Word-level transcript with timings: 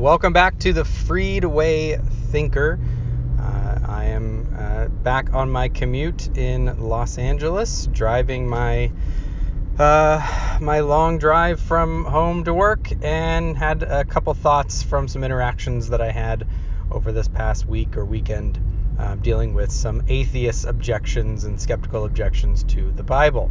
Welcome 0.00 0.32
back 0.32 0.58
to 0.60 0.72
the 0.72 0.86
Freedway 0.86 1.98
Thinker. 2.30 2.80
Uh, 3.38 3.78
I 3.86 4.06
am 4.06 4.56
uh, 4.58 4.88
back 4.88 5.34
on 5.34 5.50
my 5.50 5.68
commute 5.68 6.38
in 6.38 6.74
Los 6.80 7.18
Angeles, 7.18 7.86
driving 7.92 8.48
my 8.48 8.92
uh, 9.78 10.56
my 10.58 10.80
long 10.80 11.18
drive 11.18 11.60
from 11.60 12.06
home 12.06 12.44
to 12.44 12.54
work, 12.54 12.88
and 13.02 13.58
had 13.58 13.82
a 13.82 14.06
couple 14.06 14.32
thoughts 14.32 14.82
from 14.82 15.06
some 15.06 15.22
interactions 15.22 15.90
that 15.90 16.00
I 16.00 16.12
had 16.12 16.46
over 16.90 17.12
this 17.12 17.28
past 17.28 17.66
week 17.66 17.98
or 17.98 18.06
weekend, 18.06 18.58
uh, 18.98 19.16
dealing 19.16 19.52
with 19.52 19.70
some 19.70 20.04
atheist 20.08 20.64
objections 20.64 21.44
and 21.44 21.60
skeptical 21.60 22.06
objections 22.06 22.64
to 22.64 22.90
the 22.92 23.02
Bible 23.02 23.50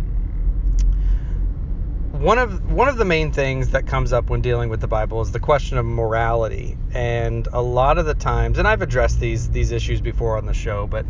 one 2.20 2.38
of 2.38 2.70
one 2.70 2.89
of 2.89 2.97
the 2.97 3.05
main 3.05 3.31
things 3.31 3.70
that 3.70 3.88
comes 3.88 4.11
up 4.11 4.29
when 4.29 4.41
dealing 4.41 4.70
with 4.70 4.81
the 4.81 4.88
Bible 4.88 5.21
is 5.21 5.31
the 5.31 5.39
question 5.39 5.77
of 5.77 5.85
morality, 5.85 6.77
and 6.91 7.48
a 7.53 7.61
lot 7.61 7.98
of 7.98 8.05
the 8.05 8.13
times, 8.13 8.59
and 8.59 8.67
I've 8.67 8.81
addressed 8.81 9.21
these 9.21 9.49
these 9.49 9.71
issues 9.71 10.02
before 10.02 10.38
on 10.38 10.45
the 10.45 10.53
show, 10.53 10.85
but 10.85 11.05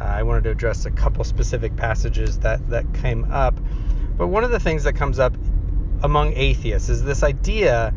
uh, 0.00 0.04
I 0.04 0.22
wanted 0.22 0.44
to 0.44 0.50
address 0.50 0.86
a 0.86 0.90
couple 0.90 1.22
specific 1.22 1.76
passages 1.76 2.38
that 2.38 2.66
that 2.70 2.94
came 2.94 3.30
up. 3.30 3.54
But 4.16 4.28
one 4.28 4.42
of 4.42 4.50
the 4.50 4.58
things 4.58 4.84
that 4.84 4.94
comes 4.94 5.18
up 5.18 5.36
among 6.02 6.32
atheists 6.32 6.88
is 6.88 7.04
this 7.04 7.22
idea 7.22 7.92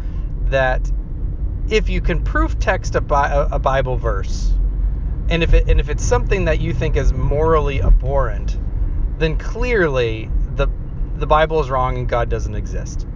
that 0.48 0.92
if 1.70 1.90
you 1.90 2.02
can 2.02 2.22
proof 2.22 2.59
text 2.59 2.95
a, 2.95 3.48
a 3.50 3.59
Bible 3.59 3.95
verse, 3.95 4.54
and 5.30 5.42
if 5.42 5.54
it 5.54 5.70
and 5.70 5.80
if 5.80 5.88
it's 5.88 6.04
something 6.04 6.45
that 6.45 6.59
you 6.59 6.73
think 6.73 6.98
is 6.98 7.14
morally 7.14 7.81
abhorrent, 7.81 8.58
then 9.20 9.38
clearly 9.38 10.30
the 11.18 11.28
Bible 11.28 11.60
is 11.60 11.70
wrong 11.70 11.98
and 11.98 12.08
God 12.08 12.30
doesn't 12.30 12.56
exist. 12.56 13.08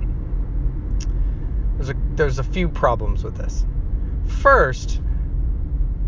There's 1.78 1.90
a 1.90 1.96
there's 2.16 2.40
a 2.40 2.44
few 2.44 2.70
problems 2.70 3.24
with 3.24 3.38
this. 3.38 3.66
First, 4.28 5.02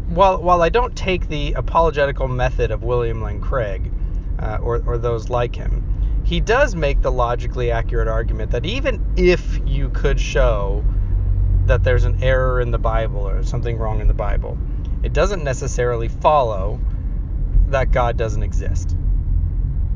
while 0.10 0.41
while 0.41 0.62
I 0.62 0.70
don't 0.70 0.96
take 0.96 1.27
the 1.27 1.54
apologetical 1.54 2.27
method 2.27 2.72
of 2.72 2.84
William 2.84 3.22
Lane 3.22 3.41
Craig 3.41 3.91
uh, 4.40 4.58
or 4.62 4.84
or 4.85 4.98
those 4.98 5.30
like 5.30 5.55
him, 5.55 6.22
he 6.24 6.40
does 6.40 6.76
make 6.76 7.02
the 7.02 7.12
logically 7.12 7.72
accurate 7.72 8.07
argument 8.07 8.52
that 8.52 8.66
even 8.66 9.04
if 9.18 9.60
you 9.66 9.90
could 9.90 10.20
show 10.20 10.84
that 11.66 11.84
there's 11.84 12.04
an 12.04 12.22
error 12.24 12.60
in 12.60 12.72
the 12.72 12.80
Bible 12.80 13.28
or 13.28 13.44
something 13.44 13.78
wrong 13.78 14.02
in 14.02 14.07
the 14.07 14.13
Bible, 14.13 14.57
it 15.04 15.13
doesn't 15.13 15.44
necessarily 15.44 16.07
follow 16.07 16.80
that 17.68 17.91
God 17.91 18.18
doesn't 18.18 18.44
exist. 18.44 18.96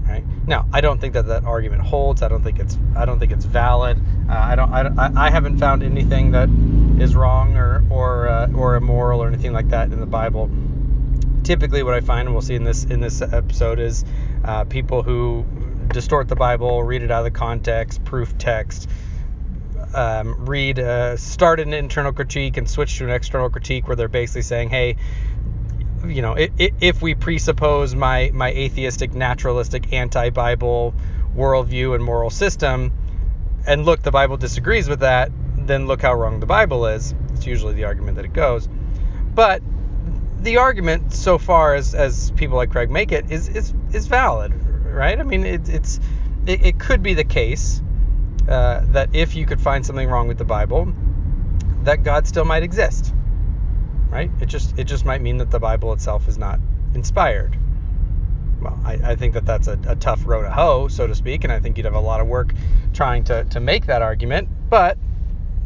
Right? 0.07 0.23
Now, 0.47 0.67
I 0.71 0.81
don't 0.81 1.01
think 1.01 1.13
that 1.15 1.27
that 1.27 1.43
argument 1.43 1.81
holds. 1.81 2.21
I 2.21 2.27
don't 2.27 2.43
think 2.43 2.59
it's 2.59 2.77
I 2.95 3.05
don't 3.05 3.19
think 3.19 3.31
it's 3.31 3.45
valid. 3.45 3.97
Uh, 4.29 4.33
I 4.33 4.55
don't 4.55 4.71
I, 4.71 5.11
I 5.27 5.29
haven't 5.29 5.57
found 5.57 5.83
anything 5.83 6.31
that 6.31 6.49
is 7.01 7.15
wrong 7.15 7.57
or 7.57 7.85
or 7.89 8.27
uh, 8.27 8.51
or 8.53 8.75
immoral 8.75 9.21
or 9.21 9.27
anything 9.27 9.53
like 9.53 9.69
that 9.69 9.91
in 9.91 9.99
the 9.99 10.05
Bible. 10.05 10.49
Typically, 11.43 11.83
what 11.83 11.93
I 11.93 12.01
find, 12.01 12.27
and 12.27 12.35
we'll 12.35 12.41
see 12.41 12.55
in 12.55 12.63
this 12.63 12.85
in 12.85 13.01
this 13.01 13.21
episode, 13.21 13.79
is 13.79 14.05
uh, 14.43 14.63
people 14.65 15.03
who 15.03 15.45
distort 15.89 16.27
the 16.27 16.35
Bible, 16.35 16.83
read 16.83 17.03
it 17.03 17.11
out 17.11 17.19
of 17.19 17.33
the 17.33 17.37
context, 17.37 18.03
proof 18.03 18.37
text, 18.37 18.89
um, 19.93 20.45
read, 20.45 20.79
uh, 20.79 21.17
start 21.17 21.59
an 21.59 21.73
internal 21.73 22.11
critique 22.11 22.57
and 22.57 22.69
switch 22.69 22.97
to 22.97 23.05
an 23.05 23.09
external 23.09 23.49
critique 23.49 23.87
where 23.87 23.95
they're 23.95 24.07
basically 24.07 24.41
saying, 24.41 24.69
hey, 24.69 24.97
you 26.09 26.21
know, 26.21 26.35
if 26.37 27.01
we 27.01 27.15
presuppose 27.15 27.95
my 27.95 28.31
my 28.33 28.49
atheistic, 28.49 29.13
naturalistic, 29.13 29.93
anti-Bible 29.93 30.93
worldview 31.35 31.95
and 31.95 32.03
moral 32.03 32.29
system, 32.29 32.91
and 33.65 33.85
look, 33.85 34.01
the 34.01 34.11
Bible 34.11 34.37
disagrees 34.37 34.89
with 34.89 35.01
that, 35.01 35.31
then 35.55 35.87
look 35.87 36.01
how 36.01 36.13
wrong 36.13 36.39
the 36.39 36.45
Bible 36.45 36.85
is. 36.87 37.13
It's 37.33 37.45
usually 37.45 37.73
the 37.73 37.85
argument 37.85 38.15
that 38.15 38.25
it 38.25 38.33
goes. 38.33 38.67
But 39.33 39.61
the 40.39 40.57
argument, 40.57 41.13
so 41.13 41.37
far 41.37 41.75
as 41.75 41.93
as 41.93 42.31
people 42.31 42.57
like 42.57 42.71
Craig 42.71 42.89
make 42.89 43.11
it, 43.11 43.31
is 43.31 43.49
is 43.49 43.73
is 43.93 44.07
valid, 44.07 44.53
right? 44.85 45.19
I 45.19 45.23
mean, 45.23 45.45
it, 45.45 45.69
it's 45.69 45.99
it, 46.45 46.65
it 46.65 46.79
could 46.79 47.03
be 47.03 47.13
the 47.13 47.23
case 47.23 47.81
uh, 48.47 48.81
that 48.87 49.09
if 49.13 49.35
you 49.35 49.45
could 49.45 49.61
find 49.61 49.85
something 49.85 50.09
wrong 50.09 50.27
with 50.27 50.37
the 50.37 50.45
Bible, 50.45 50.91
that 51.83 52.03
God 52.03 52.27
still 52.27 52.45
might 52.45 52.63
exist 52.63 53.06
right? 54.09 54.29
It 54.41 54.47
just 54.47 54.77
it 54.77 54.85
just 54.85 55.05
might 55.05 55.21
mean 55.21 55.37
that 55.37 55.51
the 55.51 55.59
Bible 55.59 55.93
itself 55.93 56.27
is 56.27 56.37
not 56.37 56.59
inspired. 56.93 57.57
Well, 58.61 58.79
I, 58.83 58.93
I 58.93 59.15
think 59.15 59.33
that 59.33 59.45
that's 59.45 59.67
a, 59.67 59.79
a 59.87 59.95
tough 59.95 60.25
row 60.25 60.41
to 60.41 60.49
hoe, 60.49 60.87
so 60.87 61.05
to 61.05 61.13
speak, 61.13 61.43
and 61.43 61.53
I 61.53 61.59
think 61.59 61.77
you'd 61.77 61.85
have 61.85 61.93
a 61.93 61.99
lot 61.99 62.21
of 62.21 62.27
work 62.27 62.53
trying 62.93 63.23
to, 63.25 63.43
to 63.45 63.59
make 63.59 63.85
that 63.85 64.01
argument. 64.01 64.49
But 64.69 64.97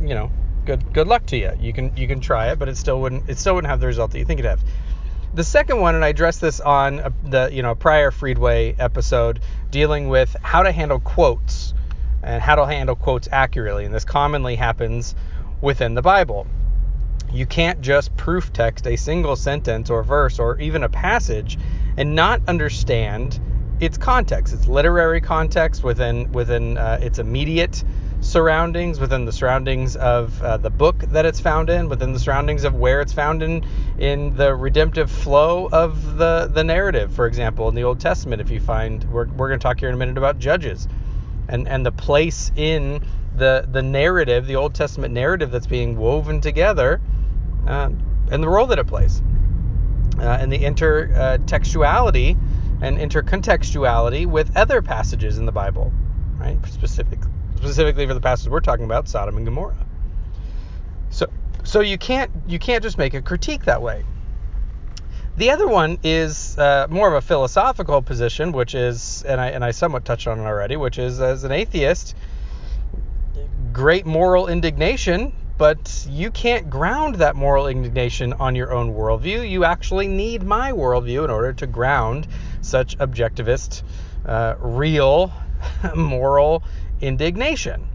you 0.02 0.14
know, 0.14 0.32
good 0.66 0.94
good 0.94 1.08
luck 1.08 1.26
to 1.28 1.38
you. 1.38 1.52
You 1.60 1.74
can 1.74 1.96
you 1.96 2.08
can 2.08 2.20
try 2.20 2.52
it, 2.52 2.60
but 2.60 2.68
it 2.68 2.78
still 2.78 3.00
wouldn't 3.02 3.30
it 3.30 3.38
still 3.38 3.56
wouldn't 3.56 3.70
have 3.70 3.80
the 3.80 3.88
result 3.88 4.12
that 4.12 4.20
you 4.20 4.26
think 4.26 4.40
it'd 4.40 4.50
have. 4.50 4.64
The 5.34 5.44
second 5.46 5.80
one, 5.80 5.96
and 5.96 6.04
I 6.04 6.10
addressed 6.10 6.42
this 6.42 6.60
on 6.60 7.00
a, 7.00 7.14
the 7.24 7.50
you 7.52 7.64
know 7.64 7.76
prior 7.76 8.12
Freedway 8.12 8.76
episode, 8.78 9.40
dealing 9.70 10.10
with 10.10 10.36
how 10.42 10.64
to 10.64 10.72
handle 10.72 11.00
quotes 11.00 11.74
and 12.24 12.42
how 12.42 12.56
to 12.56 12.66
handle 12.66 12.96
quotes 12.96 13.30
accurately, 13.32 13.86
and 13.86 13.94
this 13.94 14.06
commonly 14.06 14.56
happens 14.56 15.16
within 15.62 15.94
the 15.94 16.02
Bible. 16.02 16.48
You 17.34 17.46
can't 17.46 17.80
just 17.80 18.16
proof 18.18 18.52
text 18.52 18.86
a 18.88 18.98
single 18.98 19.38
sentence 19.38 19.90
or 19.90 20.04
verse 20.04 20.38
or 20.38 20.60
even 20.60 20.84
a 20.84 20.90
passage 20.90 21.58
and 21.96 22.14
not 22.14 22.42
understand 22.48 23.40
its 23.80 23.98
context, 23.98 24.54
its 24.54 24.68
literary 24.68 25.22
context 25.22 25.84
within 25.84 26.32
within 26.34 26.78
uh, 26.78 27.00
its 27.02 27.20
immediate 27.20 27.84
surroundings, 28.20 29.00
within 29.00 29.26
the 29.26 29.32
surroundings 29.32 29.96
of 29.96 30.42
uh, 30.44 30.58
the 30.58 30.70
book 30.70 31.00
that 31.00 31.26
it's 31.26 31.40
found 31.40 31.70
in, 31.70 31.90
within 31.90 32.14
the 32.14 32.20
surroundings 32.20 32.64
of 32.66 32.76
where 32.76 33.02
it's 33.02 33.14
found 33.14 33.42
in 33.42 33.66
in 33.98 34.36
the 34.36 34.54
redemptive 34.54 35.10
flow 35.10 35.70
of 35.72 36.18
the 36.18 36.50
the 36.54 36.64
narrative. 36.64 37.14
For 37.14 37.28
example, 37.28 37.70
in 37.70 37.76
the 37.76 37.84
Old 37.84 38.00
Testament, 38.02 38.42
if 38.42 38.52
you 38.52 38.60
find 38.60 39.04
we're 39.06 39.26
we're 39.28 39.48
going 39.48 39.60
to 39.60 39.64
talk 39.64 39.80
here 39.80 39.90
in 39.90 39.96
a 39.96 39.98
minute 39.98 40.18
about 40.18 40.38
Judges, 40.38 40.88
and 41.48 41.66
and 41.68 41.86
the 41.86 41.94
place 41.94 42.52
in 42.58 43.02
the 43.38 43.66
the 43.72 43.82
narrative, 43.82 44.48
the 44.48 44.58
Old 44.58 44.76
Testament 44.76 45.14
narrative 45.14 45.50
that's 45.50 45.68
being 45.68 45.98
woven 45.98 46.42
together 46.42 47.00
uh, 47.68 47.90
and 48.32 48.44
the 48.44 48.50
role 48.50 48.68
that 48.68 48.80
it 48.80 48.88
plays, 48.88 49.22
uh, 50.20 50.24
and 50.24 50.52
the 50.52 50.60
intertextuality 50.60 52.38
and 52.82 52.98
intercontextuality 52.98 54.26
with 54.26 54.56
other 54.58 54.82
passages 54.82 55.38
in 55.38 55.46
the 55.46 55.52
Bible, 55.52 55.92
right? 56.38 56.58
Specific, 56.68 57.20
specifically 57.58 58.08
for 58.08 58.14
the 58.14 58.22
passage 58.22 58.50
we're 58.50 58.60
talking 58.60 58.86
about, 58.86 59.08
Sodom 59.08 59.38
and 59.38 59.46
Gomorrah. 59.46 59.86
So, 61.10 61.28
so 61.64 61.82
you 61.82 61.98
can't 61.98 62.32
you 62.48 62.58
can't 62.58 62.82
just 62.82 62.98
make 62.98 63.14
a 63.14 63.22
critique 63.22 63.66
that 63.66 63.82
way. 63.82 64.04
The 65.38 65.52
other 65.52 65.68
one 65.68 65.98
is 66.04 66.58
uh, 66.58 66.88
more 66.90 67.08
of 67.08 67.14
a 67.14 67.22
philosophical 67.22 68.02
position, 68.02 68.52
which 68.52 68.76
is, 68.76 69.24
and 69.24 69.40
I 69.40 69.50
and 69.50 69.64
I 69.64 69.72
somewhat 69.72 70.06
touched 70.06 70.28
on 70.28 70.40
it 70.40 70.44
already, 70.44 70.76
which 70.76 70.98
is 70.98 71.22
as 71.22 71.44
an 71.44 71.52
atheist, 71.52 72.16
great 73.72 74.06
moral 74.06 74.48
indignation 74.48 75.34
but 75.62 76.08
you 76.10 76.32
can't 76.32 76.72
ground 76.72 77.18
that 77.18 77.36
moral 77.36 77.68
indignation 77.68 78.34
on 78.34 78.56
your 78.56 78.74
own 78.74 78.96
worldview. 78.96 79.48
You 79.48 79.64
actually 79.64 80.08
need 80.08 80.42
my 80.42 80.72
worldview 80.72 81.24
in 81.24 81.30
order 81.30 81.54
to 81.54 81.68
ground 81.68 82.28
such 82.62 82.98
objectivist, 82.98 83.84
uh, 84.26 84.56
real 84.58 85.32
moral 85.96 86.64
indignation. 87.00 87.88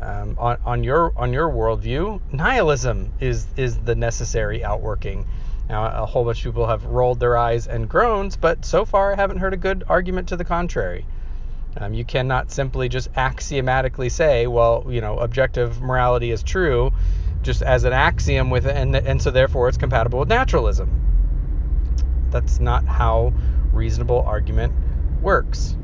Um, 0.00 0.36
on, 0.38 0.56
on 0.64 0.82
your 0.82 1.12
on 1.18 1.34
your 1.34 1.50
worldview, 1.50 2.18
nihilism 2.32 3.12
is 3.20 3.46
is 3.58 3.76
the 3.80 3.94
necessary 3.94 4.64
outworking. 4.64 5.26
Now, 5.68 5.84
a 5.84 6.06
whole 6.06 6.24
bunch 6.24 6.38
of 6.38 6.54
people 6.54 6.66
have 6.66 6.86
rolled 6.86 7.20
their 7.20 7.36
eyes 7.36 7.66
and 7.66 7.90
groans, 7.90 8.38
but 8.38 8.64
so 8.64 8.86
far 8.86 9.12
I 9.12 9.16
haven't 9.16 9.36
heard 9.36 9.52
a 9.52 9.58
good 9.58 9.84
argument 9.86 10.28
to 10.28 10.36
the 10.38 10.46
contrary. 10.46 11.04
Um, 11.76 11.94
you 11.94 12.04
cannot 12.04 12.50
simply 12.50 12.88
just 12.88 13.08
axiomatically 13.16 14.08
say, 14.08 14.46
well, 14.46 14.84
you 14.88 15.00
know, 15.00 15.18
objective 15.18 15.80
morality 15.80 16.30
is 16.30 16.42
true, 16.42 16.92
just 17.42 17.62
as 17.62 17.84
an 17.84 17.92
axiom 17.92 18.50
with 18.50 18.66
and 18.66 18.94
and 18.94 19.22
so 19.22 19.30
therefore 19.30 19.68
it's 19.68 19.78
compatible 19.78 20.18
with 20.18 20.28
naturalism. 20.28 20.90
That's 22.30 22.60
not 22.60 22.84
how 22.86 23.32
reasonable 23.72 24.22
argument 24.22 24.74
works. 25.22 25.76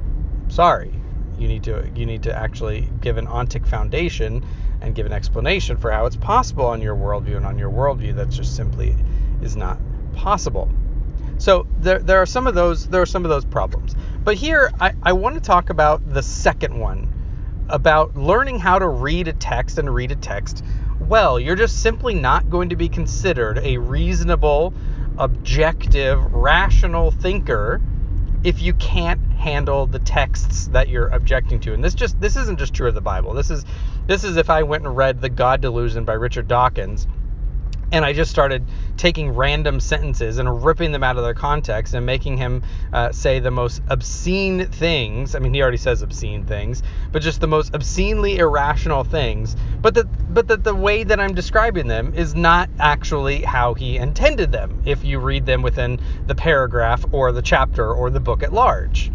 Sorry, 0.49 0.93
you 1.39 1.49
need 1.49 1.65
to 1.65 1.91
you 1.95 2.07
need 2.07 2.25
to 2.25 2.37
actually 2.37 2.91
give 3.01 3.17
an 3.17 3.27
ontic 3.27 3.67
foundation 3.67 4.45
and 4.81 4.95
give 4.95 5.07
an 5.07 5.13
explanation 5.13 5.77
for 5.77 5.91
how 5.91 6.07
it's 6.07 6.17
possible 6.17 6.67
on 6.67 6.83
your 6.83 6.97
worldview 6.97 7.37
and 7.37 7.47
on 7.47 7.59
your 7.59 7.71
worldview 7.71 8.15
that 8.17 8.29
just 8.29 8.55
simply 8.55 8.95
is 9.43 9.57
not 9.57 9.79
possible. 10.15 10.69
So 11.39 11.67
there, 11.79 11.99
there 11.99 12.19
are 12.19 12.27
some 12.27 12.47
of 12.47 12.55
those 12.55 12.89
there 12.89 13.03
are 13.03 13.07
some 13.07 13.25
of 13.25 13.29
those 13.29 13.45
problems. 13.45 13.95
But 14.27 14.35
here 14.39 14.73
I, 14.81 14.93
I 15.05 15.13
want 15.13 15.37
to 15.37 15.41
talk 15.41 15.71
about 15.71 16.13
the 16.13 16.21
second 16.21 16.77
one 16.77 17.13
about 17.69 18.17
learning 18.17 18.59
how 18.59 18.81
to 18.81 18.89
read 18.89 19.29
a 19.29 19.33
text 19.33 19.79
and 19.79 19.95
read 19.95 20.11
a 20.11 20.17
text 20.17 20.65
well. 20.99 21.39
You're 21.39 21.55
just 21.55 21.81
simply 21.81 22.13
not 22.13 22.51
going 22.51 22.71
to 22.71 22.77
be 22.77 22.89
considered 22.89 23.59
a 23.59 23.79
reasonable, 23.79 24.75
objective, 25.17 26.35
rational 26.35 27.13
thinker 27.13 27.81
if 28.43 28.61
you 28.61 28.75
can't 28.75 29.21
handle 29.35 29.87
the 29.87 30.01
texts 30.01 30.67
that 30.73 30.89
you're 30.89 31.07
objecting 31.07 31.61
to. 31.61 31.73
And 31.73 31.85
this 31.85 31.95
just 31.95 32.21
this 32.21 32.35
isn't 32.35 32.59
just 32.59 32.75
true 32.75 32.89
of 32.89 32.97
the 32.97 33.01
Bible. 33.01 33.33
This 33.33 33.53
is 33.53 33.65
this 34.09 34.25
is 34.25 34.37
if 34.37 34.51
I 34.51 34.65
went 34.65 34.85
and 34.85 34.97
read 34.97 35.21
The 35.21 35.29
God 35.29 35.61
Delusion 35.61 36.05
by 36.05 36.15
Richard 36.15 36.49
Dawkins 36.49 37.07
and 37.93 38.05
I 38.05 38.13
just 38.13 38.31
started 38.31 38.67
taking 38.97 39.31
random 39.31 39.79
sentences 39.79 40.39
and 40.39 40.65
ripping 40.65 40.93
them 40.93 41.05
out 41.05 41.17
of 41.17 41.23
their 41.23 41.35
context 41.35 41.95
and 41.95 42.05
making 42.05 42.37
him 42.37 42.63
uh, 42.93 43.13
say 43.13 43.39
the 43.39 43.51
most 43.51 43.83
obscene 43.89 44.67
things. 44.67 45.35
I 45.35 45.39
mean, 45.39 45.55
he 45.55 45.63
already 45.63 45.77
says 45.77 46.03
obscene 46.03 46.45
things, 46.45 46.83
but 47.13 47.23
just 47.23 47.41
the 47.41 47.47
most 47.47 47.75
obscenely 47.75 48.39
irrational 48.39 49.05
things. 49.05 49.57
But 49.83 49.95
that, 49.95 50.35
but 50.35 50.49
that 50.49 50.65
the 50.65 50.75
way 50.75 51.05
that 51.05 51.21
I'm 51.21 51.35
describing 51.35 51.87
them 51.87 52.13
is 52.15 52.35
not 52.35 52.71
actually 52.79 53.43
how 53.43 53.75
he 53.75 53.99
intended 53.99 54.51
them. 54.51 54.83
If 54.85 55.05
you 55.05 55.21
read 55.21 55.47
them 55.47 55.63
within 55.63 56.01
the 56.27 56.35
paragraph 56.35 57.05
or 57.13 57.33
the 57.33 57.43
chapter 57.43 57.93
or 57.93 58.11
the 58.11 58.21
book 58.21 58.43
at 58.43 58.53
large, 58.53 59.13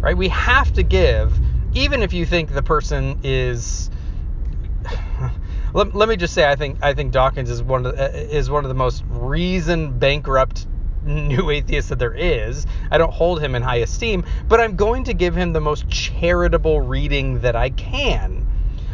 right? 0.00 0.16
We 0.16 0.28
have 0.28 0.72
to 0.74 0.82
give, 0.82 1.38
even 1.74 2.02
if 2.02 2.12
you 2.12 2.24
think 2.24 2.52
the 2.52 2.62
person 2.62 3.18
is 3.22 3.90
let, 5.74 5.92
let 5.92 6.08
me 6.08 6.16
just 6.16 6.32
say, 6.32 6.48
I 6.48 6.54
think 6.54 6.78
I 6.82 6.94
think 6.94 7.12
Dawkins 7.12 7.50
is 7.50 7.62
one 7.62 7.84
of 7.84 7.96
the, 7.96 8.04
uh, 8.04 8.16
is 8.16 8.48
one 8.48 8.64
of 8.64 8.68
the 8.68 8.74
most 8.74 9.04
reason 9.08 9.98
bankrupt 9.98 10.66
new 11.04 11.50
atheists 11.50 11.90
that 11.90 11.98
there 11.98 12.14
is. 12.14 12.64
I 12.90 12.98
don't 12.98 13.12
hold 13.12 13.42
him 13.42 13.54
in 13.56 13.62
high 13.62 13.78
esteem, 13.78 14.24
but 14.48 14.60
I'm 14.60 14.76
going 14.76 15.04
to 15.04 15.14
give 15.14 15.34
him 15.34 15.52
the 15.52 15.60
most 15.60 15.88
charitable 15.88 16.80
reading 16.80 17.40
that 17.40 17.56
I 17.56 17.70
can. 17.70 18.46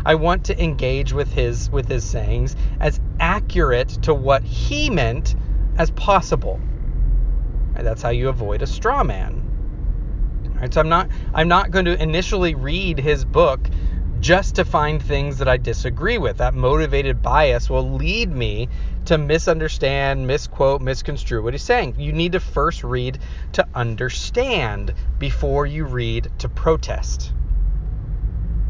I 0.06 0.14
want 0.14 0.46
to 0.46 0.60
engage 0.60 1.12
with 1.12 1.30
his 1.30 1.70
with 1.70 1.86
his 1.86 2.02
sayings 2.02 2.56
as 2.80 2.98
accurate 3.20 3.90
to 4.02 4.14
what 4.14 4.42
he 4.42 4.88
meant 4.88 5.36
as 5.76 5.90
possible. 5.90 6.58
And 7.74 7.86
that's 7.86 8.00
how 8.00 8.08
you 8.08 8.30
avoid 8.30 8.62
a 8.62 8.66
straw 8.66 9.04
man. 9.04 9.46
Right? 10.58 10.72
So 10.72 10.80
I'm 10.80 10.88
not 10.88 11.10
I'm 11.34 11.48
not 11.48 11.70
going 11.70 11.84
to 11.84 12.02
initially 12.02 12.54
read 12.54 12.98
his 12.98 13.26
book 13.26 13.60
just 14.20 14.56
to 14.56 14.64
find 14.64 15.02
things 15.02 15.38
that 15.38 15.49
I 15.49 15.56
disagree 15.56 16.19
with. 16.19 16.38
That 16.38 16.55
motivated 16.55 17.22
bias 17.22 17.70
will 17.70 17.93
lead 17.93 18.31
me 18.31 18.69
to 19.06 19.19
misunderstand, 19.19 20.26
misquote, 20.26 20.82
misconstrue 20.82 21.43
what 21.43 21.55
he's 21.55 21.62
saying. 21.62 21.96
You 21.99 22.12
need 22.12 22.32
to 22.32 22.40
first 22.40 22.84
read 22.84 23.19
to 23.52 23.67
understand 23.75 24.94
before 25.19 25.67
you 25.67 25.84
read 25.84 26.31
to 26.38 26.49
protest. 26.49 27.32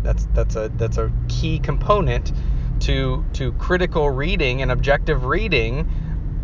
That's 0.03 0.27
that's 0.33 0.57
a 0.57 0.71
that's 0.77 0.97
a 0.97 1.13
key 1.29 1.59
component 1.59 2.33
to 2.81 3.25
to 3.35 3.53
critical 3.53 4.11
reading 4.11 4.63
and 4.63 4.71
objective 4.71 5.25
reading 5.25 5.89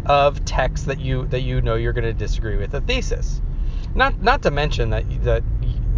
of 0.05 0.45
text 0.45 0.87
that 0.87 1.01
you 1.01 1.27
that 1.29 1.41
you 1.41 1.61
know 1.63 1.77
you're 1.77 1.93
going 1.93 2.05
to 2.05 2.13
disagree 2.13 2.57
with 2.57 2.75
a 2.75 2.81
thesis. 2.81 3.41
Not 3.95 4.21
not 4.21 4.43
to 4.43 4.51
mention 4.51 4.91
that 4.91 5.05
that 5.25 5.43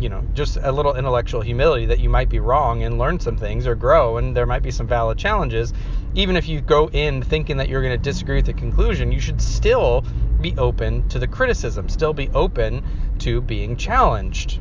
you 0.00 0.08
know, 0.08 0.24
just 0.34 0.58
a 0.62 0.70
little 0.70 0.94
intellectual 0.94 1.40
humility 1.40 1.86
that 1.86 1.98
you 1.98 2.08
might 2.08 2.28
be 2.28 2.38
wrong 2.38 2.82
and 2.82 2.98
learn 2.98 3.18
some 3.18 3.36
things 3.36 3.66
or 3.66 3.74
grow, 3.74 4.16
and 4.16 4.36
there 4.36 4.46
might 4.46 4.62
be 4.62 4.70
some 4.70 4.86
valid 4.86 5.18
challenges. 5.18 5.72
Even 6.14 6.36
if 6.36 6.48
you 6.48 6.60
go 6.60 6.88
in 6.90 7.22
thinking 7.22 7.56
that 7.56 7.68
you're 7.68 7.82
going 7.82 7.96
to 7.96 8.02
disagree 8.02 8.36
with 8.36 8.46
the 8.46 8.52
conclusion, 8.52 9.12
you 9.12 9.20
should 9.20 9.40
still 9.40 10.04
be 10.40 10.54
open 10.56 11.08
to 11.08 11.18
the 11.18 11.26
criticism, 11.26 11.88
still 11.88 12.12
be 12.12 12.28
open 12.30 12.84
to 13.18 13.40
being 13.40 13.76
challenged. 13.76 14.60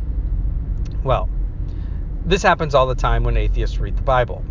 Well, 1.04 1.30
this 2.26 2.42
happens 2.42 2.76
all 2.76 2.88
the 2.88 2.96
time 2.96 3.24
when 3.24 3.38
atheists 3.38 3.78
read 3.80 3.96
the 3.96 4.04
Bible. 4.04 4.44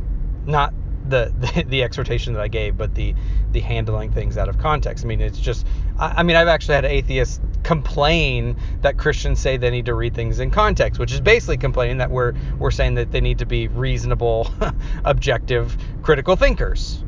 Not 0.47 0.73
the, 1.09 1.33
the, 1.55 1.65
the 1.65 1.83
exhortation 1.83 2.33
that 2.35 2.43
I 2.43 2.49
gave, 2.49 2.77
but 2.77 2.95
the 2.95 3.15
the 3.53 3.61
handling 3.61 4.13
things 4.13 4.37
out 4.37 4.49
of 4.49 4.59
context. 4.59 5.05
I 5.05 5.09
mean, 5.09 5.21
it's 5.21 5.39
just 5.39 5.67
I, 5.99 6.23
mean, 6.23 6.37
I've 6.37 6.49
actually 6.49 6.75
had 6.75 6.85
atheists 6.85 7.41
complain 7.63 8.57
that 8.83 8.97
Christians 8.99 9.41
say 9.41 9.57
they 9.57 9.71
need 9.71 9.87
to 9.87 9.95
read 9.95 10.15
things 10.15 10.41
in 10.41 10.51
context, 10.51 11.01
which 11.01 11.13
is 11.13 11.21
basically 11.21 11.57
complaining 11.57 11.99
that 11.99 12.11
we're 12.11 12.35
we're 12.59 12.71
saying 12.71 12.95
that 12.95 13.11
they 13.11 13.21
need 13.21 13.39
to 13.39 13.47
be 13.47 13.69
reasonable, 13.69 14.53
objective, 15.05 15.77
critical 16.03 16.37
thinkers. 16.37 17.03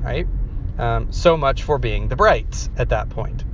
Right? 0.00 0.26
Um, 0.78 1.10
so 1.12 1.36
much 1.36 1.62
for 1.62 1.78
being 1.78 2.08
the 2.08 2.16
brights 2.16 2.68
at 2.76 2.90
that 2.90 3.08
point. 3.08 3.44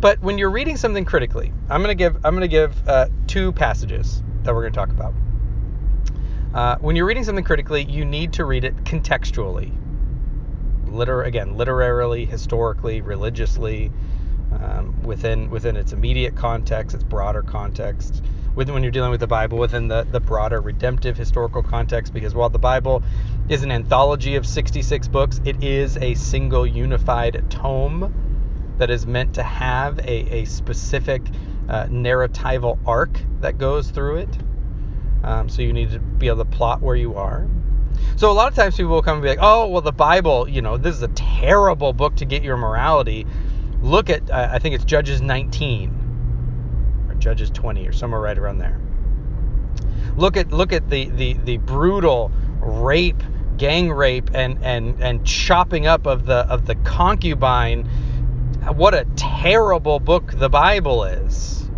But 0.00 0.20
when 0.20 0.38
you're 0.38 0.50
reading 0.50 0.76
something 0.76 1.04
critically, 1.04 1.52
I'm 1.68 1.82
gonna 1.82 1.94
give 1.94 2.16
I'm 2.24 2.34
gonna 2.34 2.48
give 2.48 2.88
uh, 2.88 3.08
two 3.26 3.52
passages 3.52 4.22
that 4.42 4.54
we're 4.54 4.62
gonna 4.62 4.74
talk 4.74 4.90
about. 4.90 5.14
Uh, 6.54 6.76
when 6.80 6.96
you're 6.96 7.06
reading 7.06 7.24
something 7.24 7.44
critically, 7.44 7.84
you 7.84 8.04
need 8.04 8.32
to 8.34 8.44
read 8.44 8.64
it 8.64 8.76
contextually. 8.84 9.72
Liter- 10.94 11.22
again, 11.22 11.56
literarily, 11.56 12.24
historically, 12.24 13.00
religiously, 13.00 13.90
um, 14.52 15.02
within 15.02 15.50
within 15.50 15.76
its 15.76 15.92
immediate 15.92 16.36
context, 16.36 16.94
its 16.94 17.04
broader 17.04 17.42
context. 17.42 18.22
Within, 18.54 18.74
when 18.74 18.82
you're 18.82 18.92
dealing 18.92 19.10
with 19.10 19.20
the 19.20 19.26
Bible, 19.26 19.58
within 19.58 19.88
the, 19.88 20.06
the 20.10 20.20
broader 20.20 20.60
redemptive 20.60 21.16
historical 21.16 21.62
context, 21.62 22.12
because 22.12 22.34
while 22.34 22.50
the 22.50 22.58
Bible 22.58 23.02
is 23.48 23.62
an 23.62 23.72
anthology 23.72 24.36
of 24.36 24.46
66 24.46 25.08
books, 25.08 25.40
it 25.44 25.62
is 25.64 25.96
a 25.96 26.14
single 26.14 26.66
unified 26.66 27.50
tome 27.50 28.12
that 28.78 28.90
is 28.90 29.06
meant 29.06 29.34
to 29.34 29.42
have 29.42 29.98
a, 30.00 30.40
a 30.40 30.44
specific 30.44 31.22
uh, 31.68 31.86
narratival 31.86 32.78
arc 32.86 33.22
that 33.40 33.56
goes 33.56 33.90
through 33.90 34.16
it. 34.18 34.38
Um, 35.24 35.48
so 35.48 35.62
you 35.62 35.72
need 35.72 35.92
to 35.92 36.00
be 36.00 36.26
able 36.26 36.38
to 36.38 36.44
plot 36.44 36.82
where 36.82 36.96
you 36.96 37.14
are. 37.14 37.48
So 38.16 38.30
a 38.30 38.32
lot 38.32 38.48
of 38.48 38.54
times 38.54 38.76
people 38.76 38.92
will 38.92 39.02
come 39.02 39.14
and 39.14 39.22
be 39.22 39.28
like, 39.28 39.38
"Oh, 39.40 39.68
well, 39.68 39.80
the 39.80 39.92
Bible, 39.92 40.48
you 40.48 40.62
know, 40.62 40.76
this 40.76 40.94
is 40.94 41.02
a 41.02 41.08
terrible 41.08 41.92
book 41.92 42.16
to 42.16 42.24
get 42.24 42.42
your 42.42 42.56
morality." 42.56 43.26
Look 43.82 44.10
at, 44.10 44.30
uh, 44.30 44.48
I 44.52 44.58
think 44.58 44.74
it's 44.74 44.84
Judges 44.84 45.20
19 45.20 47.06
or 47.08 47.14
Judges 47.16 47.50
20 47.50 47.86
or 47.86 47.92
somewhere 47.92 48.20
right 48.20 48.38
around 48.38 48.58
there. 48.58 48.80
Look 50.16 50.36
at 50.36 50.52
look 50.52 50.72
at 50.72 50.88
the 50.88 51.08
the 51.08 51.32
the 51.32 51.56
brutal 51.56 52.30
rape, 52.60 53.22
gang 53.56 53.90
rape, 53.90 54.30
and 54.34 54.58
and 54.62 55.02
and 55.02 55.26
chopping 55.26 55.86
up 55.86 56.06
of 56.06 56.26
the 56.26 56.46
of 56.48 56.66
the 56.66 56.74
concubine. 56.76 57.88
What 58.74 58.94
a 58.94 59.06
terrible 59.16 59.98
book 59.98 60.32
the 60.38 60.48
Bible 60.48 61.04
is. 61.04 61.68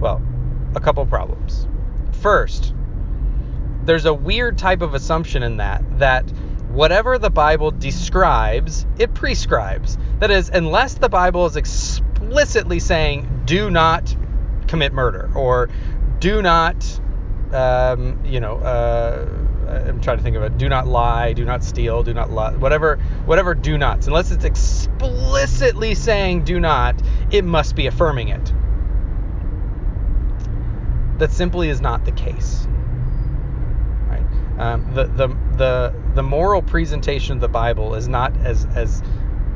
Well, 0.00 0.20
a 0.74 0.80
couple 0.80 1.06
problems. 1.06 1.66
First, 2.20 2.74
there's 3.88 4.04
a 4.04 4.12
weird 4.12 4.58
type 4.58 4.82
of 4.82 4.92
assumption 4.92 5.42
in 5.42 5.56
that 5.56 5.82
that 5.98 6.30
whatever 6.68 7.18
the 7.18 7.30
Bible 7.30 7.70
describes, 7.70 8.84
it 8.98 9.14
prescribes. 9.14 9.96
That 10.18 10.30
is, 10.30 10.50
unless 10.50 10.94
the 10.94 11.08
Bible 11.08 11.46
is 11.46 11.56
explicitly 11.56 12.80
saying, 12.80 13.44
do 13.46 13.70
not 13.70 14.14
commit 14.66 14.92
murder 14.92 15.30
or 15.34 15.70
do 16.20 16.42
not, 16.42 17.00
um, 17.50 18.22
you 18.26 18.40
know, 18.40 18.58
uh, 18.58 19.26
I'm 19.88 20.02
trying 20.02 20.18
to 20.18 20.22
think 20.22 20.36
of 20.36 20.42
it. 20.42 20.58
Do 20.58 20.68
not 20.68 20.86
lie, 20.86 21.32
do 21.32 21.46
not 21.46 21.64
steal, 21.64 22.02
do 22.02 22.12
not 22.12 22.30
lie, 22.30 22.56
whatever, 22.56 22.96
whatever 23.24 23.54
do 23.54 23.78
nots. 23.78 24.06
Unless 24.06 24.32
it's 24.32 24.44
explicitly 24.44 25.94
saying 25.94 26.44
do 26.44 26.60
not, 26.60 27.00
it 27.30 27.42
must 27.42 27.74
be 27.74 27.86
affirming 27.86 28.28
it. 28.28 28.52
That 31.18 31.32
simply 31.32 31.70
is 31.70 31.80
not 31.80 32.04
the 32.04 32.12
case. 32.12 32.68
Um, 34.58 34.92
the, 34.92 35.04
the 35.04 35.28
the 35.56 35.94
the 36.14 36.22
moral 36.22 36.62
presentation 36.62 37.34
of 37.34 37.40
the 37.40 37.48
Bible 37.48 37.94
is 37.94 38.08
not 38.08 38.36
as 38.38 38.66
as 38.74 39.02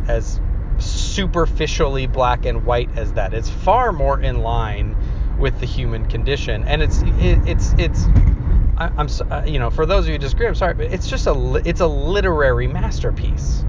as 0.06 0.40
superficially 0.78 2.06
black 2.06 2.44
and 2.44 2.64
white 2.64 2.90
as 2.96 3.12
that. 3.14 3.34
It's 3.34 3.48
far 3.48 3.92
more 3.92 4.20
in 4.20 4.42
line 4.42 4.96
with 5.38 5.58
the 5.60 5.66
human 5.66 6.06
condition, 6.06 6.64
and 6.64 6.82
it's 6.82 7.02
it, 7.02 7.38
it's 7.48 7.72
it's. 7.78 8.04
I, 8.76 8.90
am 8.96 9.08
uh, 9.30 9.44
you 9.46 9.58
know 9.58 9.70
for 9.70 9.86
those 9.86 10.04
of 10.04 10.08
you 10.08 10.14
who 10.14 10.18
disagree, 10.18 10.46
I'm 10.46 10.54
sorry, 10.54 10.74
but 10.74 10.92
it's 10.92 11.08
just 11.08 11.26
a 11.26 11.62
it's 11.64 11.80
a 11.80 11.86
literary 11.86 12.68
masterpiece. 12.68 13.64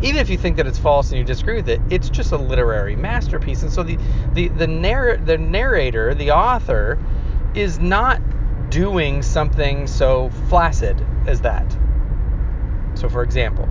Even 0.00 0.20
if 0.20 0.30
you 0.30 0.38
think 0.38 0.56
that 0.58 0.66
it's 0.68 0.78
false 0.78 1.10
and 1.10 1.18
you 1.18 1.24
disagree 1.24 1.56
with 1.56 1.68
it, 1.68 1.80
it's 1.90 2.08
just 2.08 2.30
a 2.30 2.36
literary 2.36 2.94
masterpiece. 2.94 3.62
And 3.62 3.72
so 3.72 3.82
the 3.82 3.98
the 4.32 4.48
the 4.48 4.66
narr- 4.66 5.16
the 5.16 5.36
narrator, 5.36 6.14
the 6.14 6.30
author, 6.30 6.98
is 7.54 7.80
not 7.80 8.20
doing 8.70 9.22
something 9.22 9.86
so 9.86 10.30
flaccid 10.48 11.04
as 11.26 11.40
that. 11.42 11.76
So, 12.94 13.08
for 13.08 13.22
example, 13.22 13.68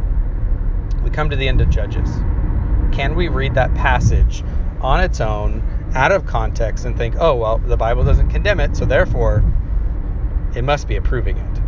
we 1.04 1.10
come 1.10 1.30
to 1.30 1.36
the 1.36 1.48
end 1.48 1.62
of 1.62 1.70
Judges. 1.70 2.10
Can 2.92 3.16
we 3.16 3.28
read 3.28 3.56
that 3.56 3.74
passage 3.76 4.44
on 4.82 5.04
its 5.04 5.22
own, 5.22 5.62
out 5.94 6.12
of 6.12 6.26
context, 6.26 6.86
and 6.86 6.98
think, 6.98 7.16
oh, 7.20 7.36
well, 7.36 7.58
the 7.58 7.78
Bible 7.78 8.04
doesn't 8.04 8.30
condemn 8.30 8.60
it, 8.60 8.76
so 8.76 8.86
therefore 8.86 9.44
it 10.56 10.64
must 10.64 10.88
be 10.88 10.96
approving 10.96 11.38
it? 11.38 11.62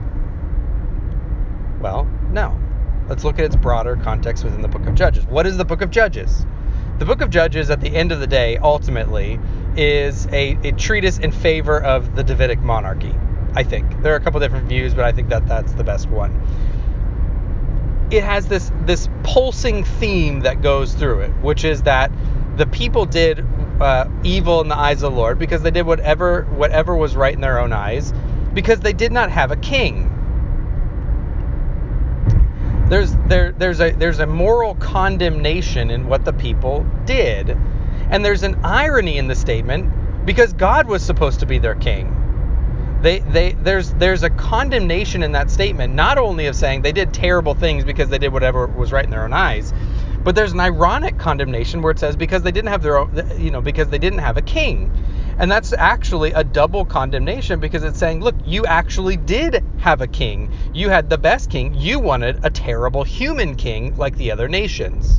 Well, 1.82 2.06
no. 2.32 2.60
Let's 3.08 3.24
look 3.24 3.40
at 3.40 3.46
its 3.46 3.56
broader 3.56 3.96
context 3.96 4.44
within 4.44 4.62
the 4.62 4.68
book 4.68 4.86
of 4.86 4.96
Judges. 4.96 5.26
What 5.26 5.48
is 5.48 5.58
the 5.58 5.66
book 5.66 5.82
of 5.82 5.90
Judges? 5.90 6.46
The 7.00 7.06
book 7.06 7.22
of 7.22 7.30
Judges, 7.30 7.70
at 7.70 7.82
the 7.82 7.96
end 7.96 8.12
of 8.12 8.20
the 8.20 8.28
day, 8.28 8.58
ultimately, 8.58 9.40
is 9.80 10.28
a, 10.28 10.58
a 10.64 10.74
treatise 10.74 11.20
in 11.20 11.32
favor 11.32 11.82
of 11.82 12.14
the 12.14 12.24
Davidic 12.24 12.60
monarchy. 12.60 13.16
I 13.56 13.64
think 13.64 14.02
there 14.02 14.12
are 14.14 14.18
a 14.18 14.20
couple 14.20 14.42
different 14.42 14.68
views, 14.68 14.94
but 14.94 15.06
I 15.06 15.14
think 15.14 15.30
that 15.30 15.48
that's 15.48 15.72
the 15.74 15.86
best 15.86 16.10
one. 16.10 16.32
It 18.12 18.24
has 18.24 18.48
this 18.48 18.72
this 18.82 19.08
pulsing 19.24 19.86
theme 19.86 20.42
that 20.42 20.62
goes 20.62 20.94
through 20.94 21.22
it, 21.22 21.32
which 21.42 21.64
is 21.64 21.84
that 21.84 22.12
the 22.58 22.66
people 22.66 23.06
did 23.06 23.46
uh, 23.80 24.10
evil 24.24 24.60
in 24.60 24.68
the 24.68 24.78
eyes 24.78 25.02
of 25.02 25.14
the 25.14 25.18
Lord 25.18 25.40
because 25.40 25.62
they 25.62 25.72
did 25.72 25.86
whatever 25.86 26.44
whatever 26.44 26.96
was 26.96 27.16
right 27.16 27.34
in 27.34 27.40
their 27.40 27.60
own 27.60 27.72
eyes, 27.72 28.14
because 28.54 28.82
they 28.82 28.94
did 28.94 29.14
not 29.14 29.32
have 29.32 29.52
a 29.52 29.56
king. 29.56 30.08
There's 32.90 33.16
there 33.28 33.54
there's 33.54 33.80
a 33.80 33.92
there's 33.92 34.20
a 34.20 34.26
moral 34.28 34.76
condemnation 34.76 35.90
in 35.90 36.08
what 36.08 36.26
the 36.26 36.34
people 36.34 36.86
did. 37.06 37.56
And 38.10 38.26
there's 38.26 38.44
an 38.44 38.60
irony 38.64 39.18
in 39.18 39.28
the 39.28 39.36
statement 39.36 40.26
because 40.26 40.54
God 40.54 40.88
was 40.88 41.04
supposed 41.04 41.40
to 41.42 41.46
be 41.46 41.60
their 41.60 41.76
king. 41.76 42.16
They 43.02 43.20
they 43.20 43.54
there's 43.54 43.94
there's 43.94 44.24
a 44.24 44.30
condemnation 44.30 45.24
in 45.24 45.32
that 45.32 45.50
statement 45.50 45.94
not 45.94 46.18
only 46.18 46.48
of 46.48 46.56
saying 46.56 46.82
they 46.82 46.92
did 46.92 47.14
terrible 47.14 47.54
things 47.54 47.86
because 47.86 48.10
they 48.10 48.18
did 48.18 48.34
whatever 48.34 48.68
was 48.68 48.92
right 48.92 49.06
in 49.06 49.10
their 49.10 49.24
own 49.24 49.32
eyes, 49.32 49.74
but 50.24 50.36
there's 50.36 50.52
an 50.52 50.60
ironic 50.60 51.18
condemnation 51.18 51.82
where 51.82 51.92
it 51.92 52.00
says 52.00 52.18
because 52.18 52.44
they 52.44 52.52
didn't 52.52 52.70
have 52.70 52.84
their 52.84 52.98
own 52.98 53.32
you 53.38 53.52
know 53.52 53.62
because 53.62 53.88
they 53.88 54.00
didn't 54.00 54.20
have 54.20 54.38
a 54.38 54.42
king. 54.42 54.92
And 55.38 55.50
that's 55.50 55.72
actually 55.72 56.34
a 56.34 56.44
double 56.44 56.84
condemnation 56.84 57.62
because 57.62 57.86
it's 57.86 57.98
saying, 57.98 58.20
look, 58.20 58.36
you 58.46 58.66
actually 58.66 59.16
did 59.16 59.64
have 59.78 60.02
a 60.02 60.08
king. 60.08 60.52
You 60.74 60.90
had 60.90 61.10
the 61.10 61.18
best 61.18 61.50
king. 61.50 61.74
You 61.76 62.00
wanted 62.00 62.44
a 62.44 62.50
terrible 62.50 63.06
human 63.06 63.56
king 63.56 63.96
like 63.96 64.18
the 64.18 64.32
other 64.32 64.50
nations. 64.50 65.19